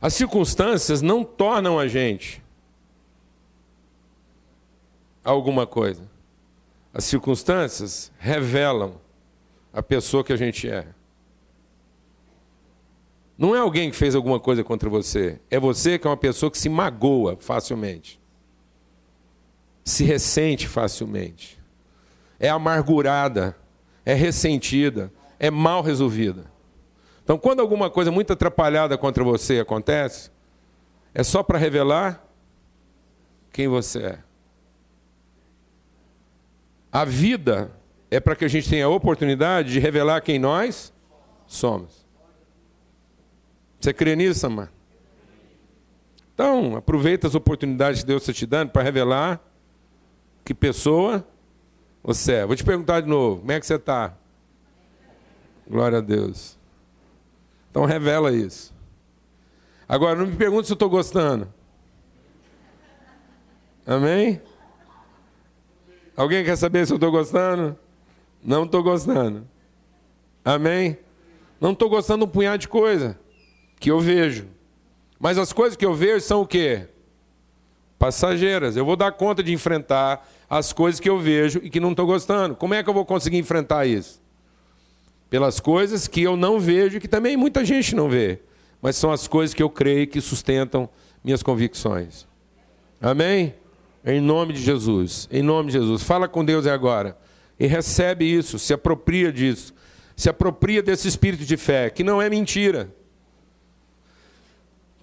As 0.00 0.14
circunstâncias 0.14 1.02
não 1.02 1.24
tornam 1.24 1.78
a 1.78 1.88
gente 1.88 2.42
alguma 5.24 5.66
coisa. 5.66 6.08
As 6.94 7.04
circunstâncias 7.04 8.12
revelam 8.18 8.94
a 9.72 9.82
pessoa 9.82 10.24
que 10.24 10.32
a 10.32 10.36
gente 10.36 10.68
é. 10.68 10.86
Não 13.36 13.54
é 13.54 13.60
alguém 13.60 13.90
que 13.90 13.96
fez 13.96 14.14
alguma 14.14 14.40
coisa 14.40 14.64
contra 14.64 14.88
você. 14.88 15.40
É 15.50 15.60
você 15.60 15.98
que 15.98 16.06
é 16.06 16.10
uma 16.10 16.16
pessoa 16.16 16.50
que 16.50 16.58
se 16.58 16.68
magoa 16.68 17.36
facilmente. 17.36 18.17
Se 19.88 20.04
ressente 20.04 20.68
facilmente. 20.68 21.58
É 22.38 22.50
amargurada. 22.50 23.56
É 24.04 24.12
ressentida. 24.12 25.10
É 25.40 25.50
mal 25.50 25.80
resolvida. 25.80 26.44
Então, 27.24 27.38
quando 27.38 27.60
alguma 27.60 27.88
coisa 27.88 28.10
muito 28.10 28.30
atrapalhada 28.30 28.98
contra 28.98 29.24
você 29.24 29.60
acontece, 29.60 30.30
é 31.14 31.22
só 31.22 31.42
para 31.42 31.56
revelar 31.56 32.22
quem 33.50 33.66
você 33.66 33.98
é. 34.00 34.18
A 36.92 37.06
vida 37.06 37.70
é 38.10 38.20
para 38.20 38.36
que 38.36 38.44
a 38.44 38.48
gente 38.48 38.68
tenha 38.68 38.84
a 38.84 38.90
oportunidade 38.90 39.72
de 39.72 39.78
revelar 39.78 40.20
quem 40.20 40.38
nós 40.38 40.92
somos. 41.46 42.06
Você 43.80 43.94
crê 43.94 44.14
nisso, 44.14 44.46
amado? 44.46 44.70
Então, 46.34 46.76
aproveita 46.76 47.26
as 47.26 47.34
oportunidades 47.34 48.02
que 48.02 48.06
Deus 48.06 48.20
está 48.22 48.34
te 48.34 48.44
dando 48.44 48.70
para 48.70 48.82
revelar 48.82 49.47
que 50.48 50.54
pessoa 50.54 51.28
você 52.02 52.36
é. 52.36 52.46
Vou 52.46 52.56
te 52.56 52.64
perguntar 52.64 53.02
de 53.02 53.06
novo, 53.06 53.40
como 53.40 53.52
é 53.52 53.60
que 53.60 53.66
você 53.66 53.74
está? 53.74 54.14
Glória 55.68 55.98
a 55.98 56.00
Deus. 56.00 56.56
Então 57.70 57.84
revela 57.84 58.32
isso. 58.32 58.74
Agora, 59.86 60.16
não 60.16 60.26
me 60.26 60.36
pergunte 60.36 60.66
se 60.66 60.72
eu 60.72 60.74
estou 60.74 60.88
gostando. 60.88 61.52
Amém? 63.86 64.40
Alguém 66.16 66.42
quer 66.42 66.56
saber 66.56 66.86
se 66.86 66.94
eu 66.94 66.96
estou 66.96 67.10
gostando? 67.10 67.78
Não 68.42 68.64
estou 68.64 68.82
gostando. 68.82 69.46
Amém? 70.42 70.96
Não 71.60 71.72
estou 71.72 71.90
gostando 71.90 72.24
de 72.24 72.30
um 72.30 72.32
punhado 72.32 72.62
de 72.62 72.68
coisa 72.68 73.20
que 73.78 73.90
eu 73.90 74.00
vejo. 74.00 74.48
Mas 75.20 75.36
as 75.36 75.52
coisas 75.52 75.76
que 75.76 75.84
eu 75.84 75.92
vejo 75.92 76.24
são 76.24 76.40
o 76.40 76.46
quê? 76.46 76.88
Passageiras. 77.98 78.76
Eu 78.76 78.84
vou 78.84 78.96
dar 78.96 79.12
conta 79.12 79.42
de 79.42 79.52
enfrentar 79.52 80.26
as 80.48 80.72
coisas 80.72 81.00
que 81.00 81.08
eu 81.08 81.18
vejo 81.18 81.60
e 81.62 81.68
que 81.68 81.80
não 81.80 81.90
estou 81.90 82.06
gostando. 82.06 82.54
Como 82.54 82.74
é 82.74 82.82
que 82.82 82.88
eu 82.88 82.94
vou 82.94 83.04
conseguir 83.04 83.38
enfrentar 83.38 83.86
isso? 83.86 84.20
Pelas 85.28 85.60
coisas 85.60 86.06
que 86.06 86.22
eu 86.22 86.36
não 86.36 86.58
vejo 86.60 86.96
e 86.96 87.00
que 87.00 87.08
também 87.08 87.36
muita 87.36 87.64
gente 87.64 87.94
não 87.94 88.08
vê. 88.08 88.40
Mas 88.80 88.96
são 88.96 89.10
as 89.10 89.26
coisas 89.26 89.52
que 89.52 89.62
eu 89.62 89.68
creio 89.68 90.06
que 90.06 90.20
sustentam 90.20 90.88
minhas 91.22 91.42
convicções. 91.42 92.26
Amém? 93.00 93.54
Em 94.04 94.20
nome 94.20 94.52
de 94.52 94.60
Jesus. 94.60 95.28
Em 95.30 95.42
nome 95.42 95.70
de 95.70 95.78
Jesus. 95.78 96.02
Fala 96.02 96.28
com 96.28 96.44
Deus 96.44 96.66
agora. 96.66 97.16
E 97.58 97.66
recebe 97.66 98.24
isso, 98.24 98.58
se 98.58 98.72
apropria 98.72 99.32
disso. 99.32 99.74
Se 100.16 100.30
apropria 100.30 100.82
desse 100.82 101.08
espírito 101.08 101.44
de 101.44 101.56
fé, 101.56 101.90
que 101.90 102.04
não 102.04 102.22
é 102.22 102.30
mentira. 102.30 102.88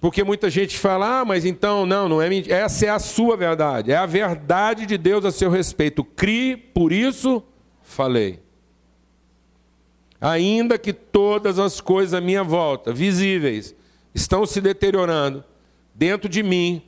Porque 0.00 0.22
muita 0.22 0.50
gente 0.50 0.78
fala, 0.78 1.20
ah, 1.20 1.24
mas 1.24 1.44
então, 1.44 1.86
não, 1.86 2.08
não 2.08 2.22
é 2.22 2.28
mentira. 2.28 2.56
Essa 2.56 2.86
é 2.86 2.88
a 2.90 2.98
sua 2.98 3.36
verdade. 3.36 3.90
É 3.90 3.96
a 3.96 4.06
verdade 4.06 4.86
de 4.86 4.98
Deus 4.98 5.24
a 5.24 5.32
seu 5.32 5.50
respeito. 5.50 6.04
Crie, 6.04 6.56
por 6.56 6.92
isso 6.92 7.42
falei. 7.82 8.40
Ainda 10.20 10.78
que 10.78 10.92
todas 10.92 11.58
as 11.58 11.80
coisas 11.80 12.14
à 12.14 12.20
minha 12.20 12.42
volta, 12.42 12.92
visíveis, 12.92 13.74
estão 14.14 14.46
se 14.46 14.60
deteriorando, 14.60 15.44
dentro 15.94 16.28
de 16.28 16.42
mim 16.42 16.82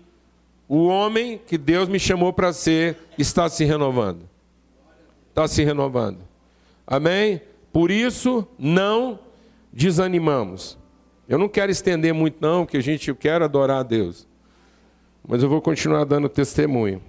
o 0.69 0.87
homem 0.87 1.41
que 1.47 1.57
Deus 1.57 1.89
me 1.89 1.99
chamou 1.99 2.33
para 2.33 2.53
ser 2.53 2.99
está 3.17 3.49
se 3.49 3.65
renovando. 3.65 4.29
Está 5.31 5.49
se 5.49 5.65
renovando. 5.65 6.19
Amém? 6.87 7.41
Por 7.73 7.91
isso 7.91 8.47
não 8.59 9.19
desanimamos. 9.73 10.78
Eu 11.29 11.37
não 11.37 11.49
quero 11.49 11.71
estender 11.71 12.15
muito 12.15 12.39
não, 12.41 12.65
porque 12.65 12.79
a 12.79 12.83
gente 12.83 13.09
eu 13.09 13.15
quero 13.15 13.45
adorar 13.45 13.81
a 13.81 13.83
Deus. 13.83 14.27
Mas 15.27 15.43
eu 15.43 15.49
vou 15.49 15.61
continuar 15.61 16.05
dando 16.05 16.27
testemunho. 16.27 17.03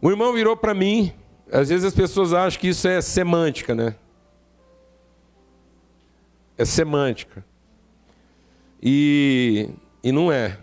O 0.00 0.10
irmão 0.10 0.32
virou 0.32 0.56
para 0.56 0.74
mim, 0.74 1.12
às 1.50 1.68
vezes 1.68 1.84
as 1.84 1.94
pessoas 1.94 2.32
acham 2.32 2.60
que 2.60 2.68
isso 2.68 2.88
é 2.88 3.00
semântica, 3.00 3.72
né? 3.72 3.94
É 6.58 6.64
semântica. 6.64 7.44
E, 8.82 9.70
e 10.02 10.10
não 10.10 10.32
é. 10.32 10.58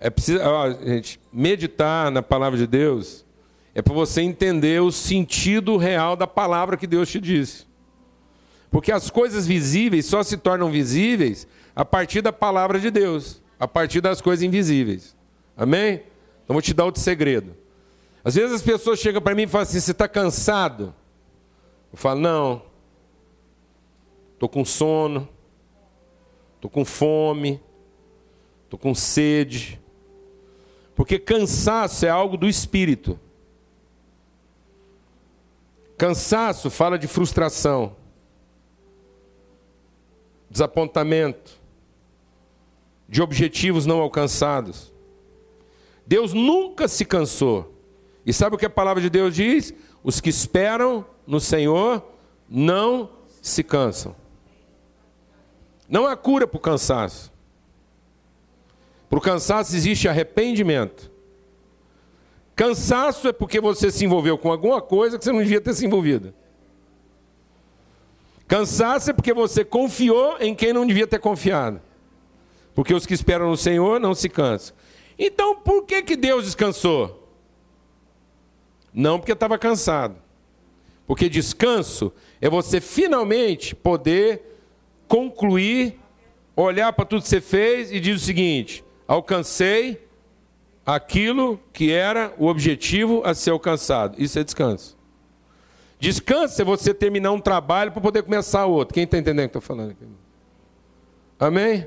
É 0.00 0.10
preciso, 0.10 0.40
ó, 0.42 0.72
gente, 0.72 1.20
meditar 1.32 2.10
na 2.10 2.20
palavra 2.20 2.58
de 2.58 2.66
Deus 2.66 3.24
é 3.72 3.80
para 3.80 3.94
você 3.94 4.22
entender 4.22 4.82
o 4.82 4.90
sentido 4.90 5.76
real 5.76 6.16
da 6.16 6.26
palavra 6.26 6.76
que 6.76 6.86
Deus 6.86 7.08
te 7.08 7.20
disse. 7.20 7.66
Porque 8.70 8.92
as 8.92 9.10
coisas 9.10 9.46
visíveis 9.46 10.06
só 10.06 10.22
se 10.22 10.36
tornam 10.36 10.70
visíveis 10.70 11.46
a 11.74 11.84
partir 11.84 12.20
da 12.20 12.32
palavra 12.32 12.78
de 12.78 12.90
Deus, 12.90 13.42
a 13.58 13.68
partir 13.68 14.00
das 14.00 14.20
coisas 14.20 14.42
invisíveis. 14.42 15.16
Amém? 15.56 16.02
Então 16.44 16.54
vou 16.54 16.62
te 16.62 16.74
dar 16.74 16.84
outro 16.84 17.00
segredo. 17.00 17.56
Às 18.24 18.34
vezes 18.34 18.56
as 18.56 18.62
pessoas 18.62 18.98
chegam 18.98 19.22
para 19.22 19.34
mim 19.34 19.42
e 19.42 19.46
falam 19.46 19.62
assim: 19.62 19.80
você 19.80 19.92
está 19.92 20.08
cansado? 20.08 20.94
Eu 21.92 21.98
falo: 21.98 22.20
não. 22.20 22.62
Estou 24.36 24.50
com 24.50 24.66
sono, 24.66 25.26
estou 26.56 26.70
com 26.70 26.84
fome, 26.84 27.58
estou 28.64 28.78
com 28.78 28.94
sede. 28.94 29.80
Porque 30.94 31.18
cansaço 31.18 32.04
é 32.04 32.10
algo 32.10 32.36
do 32.36 32.46
espírito. 32.46 33.18
Cansaço 35.96 36.68
fala 36.68 36.98
de 36.98 37.06
frustração, 37.08 37.96
desapontamento, 40.56 41.60
de 43.06 43.20
objetivos 43.20 43.84
não 43.84 44.00
alcançados. 44.00 44.92
Deus 46.06 46.32
nunca 46.32 46.88
se 46.88 47.04
cansou. 47.04 47.74
E 48.24 48.32
sabe 48.32 48.56
o 48.56 48.58
que 48.58 48.66
a 48.66 48.70
palavra 48.70 49.02
de 49.02 49.10
Deus 49.10 49.34
diz? 49.34 49.74
Os 50.02 50.20
que 50.20 50.30
esperam 50.30 51.04
no 51.26 51.38
Senhor 51.40 52.02
não 52.48 53.10
se 53.42 53.62
cansam. 53.62 54.16
Não 55.88 56.06
há 56.06 56.16
cura 56.16 56.46
para 56.46 56.56
o 56.56 56.60
cansaço. 56.60 57.32
Para 59.08 59.18
o 59.18 59.22
cansaço 59.22 59.76
existe 59.76 60.08
arrependimento. 60.08 61.12
Cansaço 62.56 63.28
é 63.28 63.32
porque 63.32 63.60
você 63.60 63.90
se 63.90 64.04
envolveu 64.04 64.38
com 64.38 64.50
alguma 64.50 64.80
coisa 64.80 65.18
que 65.18 65.24
você 65.24 65.32
não 65.32 65.42
devia 65.42 65.60
ter 65.60 65.74
se 65.74 65.84
envolvido. 65.84 66.34
Cansaço 68.46 69.10
é 69.10 69.12
porque 69.12 69.32
você 69.32 69.64
confiou 69.64 70.36
em 70.38 70.54
quem 70.54 70.72
não 70.72 70.86
devia 70.86 71.06
ter 71.06 71.18
confiado. 71.18 71.80
Porque 72.74 72.94
os 72.94 73.06
que 73.06 73.14
esperam 73.14 73.48
no 73.48 73.56
Senhor 73.56 73.98
não 73.98 74.14
se 74.14 74.28
cansam. 74.28 74.76
Então, 75.18 75.56
por 75.56 75.84
que, 75.84 76.02
que 76.02 76.16
Deus 76.16 76.44
descansou? 76.44 77.28
Não 78.92 79.18
porque 79.18 79.32
estava 79.32 79.58
cansado. 79.58 80.16
Porque 81.06 81.28
descanso 81.28 82.12
é 82.40 82.48
você 82.48 82.80
finalmente 82.80 83.74
poder 83.74 84.42
concluir, 85.08 85.98
olhar 86.54 86.92
para 86.92 87.04
tudo 87.04 87.22
que 87.22 87.28
você 87.28 87.40
fez 87.40 87.92
e 87.92 88.00
dizer 88.00 88.16
o 88.16 88.18
seguinte: 88.18 88.84
alcancei 89.06 90.06
aquilo 90.84 91.60
que 91.72 91.90
era 91.90 92.34
o 92.38 92.46
objetivo 92.46 93.22
a 93.24 93.34
ser 93.34 93.50
alcançado. 93.50 94.20
Isso 94.20 94.38
é 94.38 94.44
descanso. 94.44 94.95
Descanso 95.98 96.60
é 96.60 96.64
você 96.64 96.92
terminar 96.92 97.32
um 97.32 97.40
trabalho 97.40 97.92
para 97.92 98.00
poder 98.00 98.22
começar 98.22 98.66
outro. 98.66 98.94
Quem 98.94 99.04
está 99.04 99.18
entendendo 99.18 99.46
o 99.46 99.48
que 99.48 99.58
estou 99.58 99.62
falando 99.62 99.90
aqui? 99.92 100.06
Amém? 101.38 101.86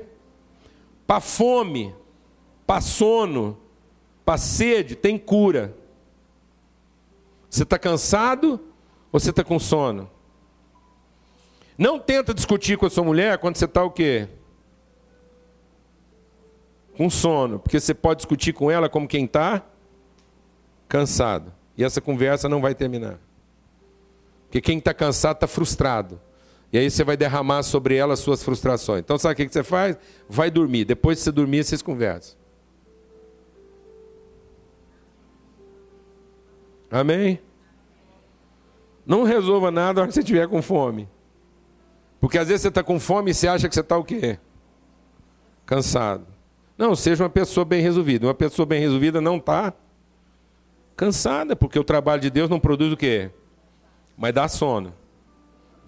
Para 1.06 1.20
fome, 1.20 1.94
para 2.66 2.80
sono, 2.80 3.58
para 4.24 4.38
sede, 4.38 4.96
tem 4.96 5.18
cura. 5.18 5.74
Você 7.48 7.62
está 7.62 7.78
cansado 7.78 8.60
ou 9.12 9.18
você 9.18 9.30
está 9.30 9.42
com 9.42 9.58
sono? 9.58 10.10
Não 11.78 11.98
tenta 11.98 12.34
discutir 12.34 12.76
com 12.76 12.86
a 12.86 12.90
sua 12.90 13.04
mulher 13.04 13.38
quando 13.38 13.56
você 13.56 13.64
está 13.64 13.82
o 13.82 13.90
quê? 13.90 14.28
com 17.00 17.08
sono, 17.08 17.58
porque 17.58 17.80
você 17.80 17.94
pode 17.94 18.18
discutir 18.18 18.52
com 18.52 18.70
ela 18.70 18.86
como 18.86 19.08
quem 19.08 19.24
está 19.24 19.64
cansado. 20.86 21.50
E 21.74 21.82
essa 21.82 21.98
conversa 21.98 22.46
não 22.46 22.60
vai 22.60 22.74
terminar. 22.74 23.18
Porque 24.50 24.60
quem 24.60 24.78
está 24.78 24.92
cansado 24.92 25.36
está 25.36 25.46
frustrado. 25.46 26.20
E 26.72 26.78
aí 26.78 26.90
você 26.90 27.04
vai 27.04 27.16
derramar 27.16 27.62
sobre 27.62 27.94
ela 27.94 28.14
as 28.14 28.18
suas 28.18 28.42
frustrações. 28.42 28.98
Então 28.98 29.16
sabe 29.16 29.34
o 29.34 29.36
que 29.36 29.52
você 29.52 29.62
faz? 29.62 29.96
Vai 30.28 30.50
dormir. 30.50 30.84
Depois 30.84 31.18
de 31.18 31.22
você 31.22 31.30
dormir, 31.30 31.62
vocês 31.62 31.80
conversam. 31.80 32.36
Amém? 36.90 37.40
Não 39.06 39.22
resolva 39.22 39.70
nada 39.70 39.94
na 39.94 40.00
hora 40.00 40.08
que 40.08 40.14
você 40.14 40.20
estiver 40.20 40.48
com 40.48 40.60
fome. 40.60 41.08
Porque 42.20 42.36
às 42.36 42.48
vezes 42.48 42.62
você 42.62 42.68
está 42.68 42.82
com 42.82 42.98
fome 42.98 43.30
e 43.30 43.34
você 43.34 43.46
acha 43.46 43.68
que 43.68 43.74
você 43.74 43.82
está 43.82 43.96
o 43.96 44.02
quê? 44.02 44.36
Cansado. 45.64 46.26
Não, 46.76 46.96
seja 46.96 47.22
uma 47.22 47.30
pessoa 47.30 47.64
bem 47.64 47.80
resolvida. 47.80 48.26
Uma 48.26 48.34
pessoa 48.34 48.66
bem 48.66 48.80
resolvida 48.80 49.20
não 49.20 49.36
está 49.36 49.72
cansada, 50.96 51.54
porque 51.54 51.78
o 51.78 51.84
trabalho 51.84 52.20
de 52.20 52.30
Deus 52.30 52.50
não 52.50 52.58
produz 52.58 52.92
o 52.92 52.96
quê? 52.96 53.30
Mas 54.20 54.34
dá 54.34 54.46
sono. 54.46 54.92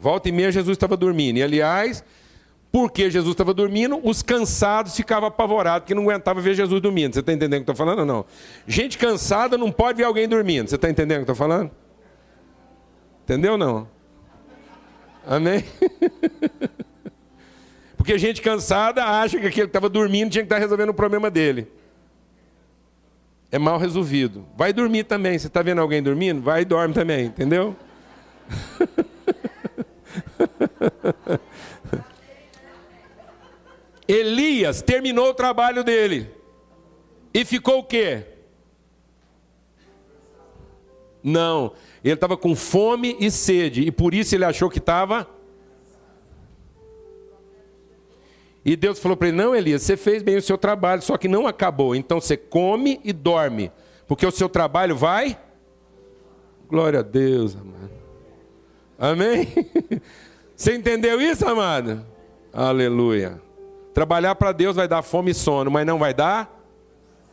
Volta 0.00 0.30
e 0.30 0.32
meia 0.32 0.50
Jesus 0.50 0.74
estava 0.74 0.96
dormindo. 0.96 1.36
E 1.36 1.42
aliás, 1.42 2.02
porque 2.72 3.10
Jesus 3.10 3.34
estava 3.34 3.52
dormindo, 3.52 4.00
os 4.02 4.22
cansados 4.22 4.96
ficavam 4.96 5.28
apavorados, 5.28 5.80
porque 5.80 5.94
não 5.94 6.04
aguentavam 6.04 6.42
ver 6.42 6.54
Jesus 6.54 6.80
dormindo. 6.80 7.12
Você 7.12 7.20
está 7.20 7.30
entendendo 7.30 7.60
o 7.60 7.64
que 7.64 7.70
eu 7.70 7.74
estou 7.74 7.86
falando 7.86 7.98
ou 7.98 8.06
não? 8.06 8.24
Gente 8.66 8.96
cansada 8.96 9.58
não 9.58 9.70
pode 9.70 9.98
ver 9.98 10.04
alguém 10.04 10.26
dormindo. 10.26 10.70
Você 10.70 10.76
está 10.76 10.88
entendendo 10.88 11.20
o 11.20 11.24
que 11.26 11.30
eu 11.30 11.34
estou 11.34 11.46
falando? 11.46 11.70
Entendeu 13.24 13.52
ou 13.52 13.58
não? 13.58 13.86
Amém? 15.26 15.62
Porque 17.98 18.18
gente 18.18 18.40
cansada 18.40 19.04
acha 19.04 19.38
que 19.38 19.46
aquele 19.46 19.66
que 19.66 19.68
estava 19.68 19.90
dormindo 19.90 20.30
tinha 20.30 20.42
que 20.42 20.46
estar 20.46 20.58
resolvendo 20.58 20.88
o 20.88 20.94
problema 20.94 21.30
dele. 21.30 21.70
É 23.50 23.58
mal 23.58 23.76
resolvido. 23.76 24.46
Vai 24.56 24.72
dormir 24.72 25.04
também. 25.04 25.38
Você 25.38 25.48
está 25.48 25.60
vendo 25.60 25.82
alguém 25.82 26.02
dormindo? 26.02 26.40
Vai 26.40 26.62
e 26.62 26.64
dorme 26.64 26.94
também, 26.94 27.26
entendeu? 27.26 27.76
Elias 34.06 34.82
terminou 34.82 35.30
o 35.30 35.34
trabalho 35.34 35.82
dele. 35.84 36.28
E 37.32 37.44
ficou 37.44 37.78
o 37.78 37.84
quê? 37.84 38.26
Não, 41.22 41.72
ele 42.02 42.14
estava 42.14 42.36
com 42.36 42.56
fome 42.56 43.16
e 43.20 43.30
sede, 43.30 43.82
e 43.82 43.92
por 43.92 44.12
isso 44.12 44.34
ele 44.34 44.44
achou 44.44 44.68
que 44.68 44.78
estava 44.78 45.28
E 48.64 48.76
Deus 48.76 48.98
falou 48.98 49.16
para 49.16 49.28
ele: 49.28 49.36
Não, 49.36 49.54
Elias, 49.54 49.82
você 49.82 49.96
fez 49.96 50.22
bem 50.22 50.36
o 50.36 50.42
seu 50.42 50.56
trabalho, 50.56 51.02
só 51.02 51.16
que 51.16 51.28
não 51.28 51.46
acabou. 51.46 51.94
Então 51.94 52.20
você 52.20 52.36
come 52.36 53.00
e 53.04 53.12
dorme, 53.12 53.72
porque 54.06 54.26
o 54.26 54.30
seu 54.30 54.48
trabalho 54.48 54.96
vai. 54.96 55.38
Glória 56.68 57.00
a 57.00 57.02
Deus, 57.02 57.56
amado. 57.56 57.81
Amém? 58.98 59.48
Você 60.56 60.74
entendeu 60.74 61.20
isso, 61.20 61.46
amado? 61.46 62.04
Aleluia. 62.52 63.40
Trabalhar 63.94 64.34
para 64.34 64.52
Deus 64.52 64.76
vai 64.76 64.86
dar 64.86 65.02
fome 65.02 65.32
e 65.32 65.34
sono, 65.34 65.70
mas 65.70 65.86
não 65.86 65.98
vai 65.98 66.14
dar 66.14 66.60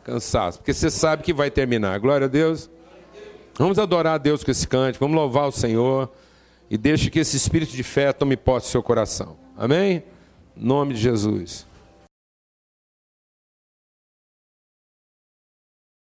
cansaço, 0.04 0.58
porque 0.58 0.72
você 0.72 0.90
sabe 0.90 1.22
que 1.22 1.32
vai 1.32 1.50
terminar. 1.50 1.98
Glória 2.00 2.24
a 2.24 2.28
Deus. 2.28 2.70
Vamos 3.56 3.78
adorar 3.78 4.14
a 4.14 4.18
Deus 4.18 4.42
com 4.42 4.50
esse 4.50 4.66
cante, 4.66 4.98
vamos 4.98 5.14
louvar 5.14 5.46
o 5.46 5.52
Senhor 5.52 6.10
e 6.70 6.76
deixe 6.76 7.10
que 7.10 7.18
esse 7.18 7.36
espírito 7.36 7.72
de 7.72 7.82
fé 7.82 8.12
tome 8.12 8.36
posse 8.36 8.68
do 8.68 8.70
seu 8.70 8.82
coração. 8.82 9.36
Amém? 9.56 10.02
nome 10.60 10.94
de 10.94 11.00
Jesus. 11.00 11.66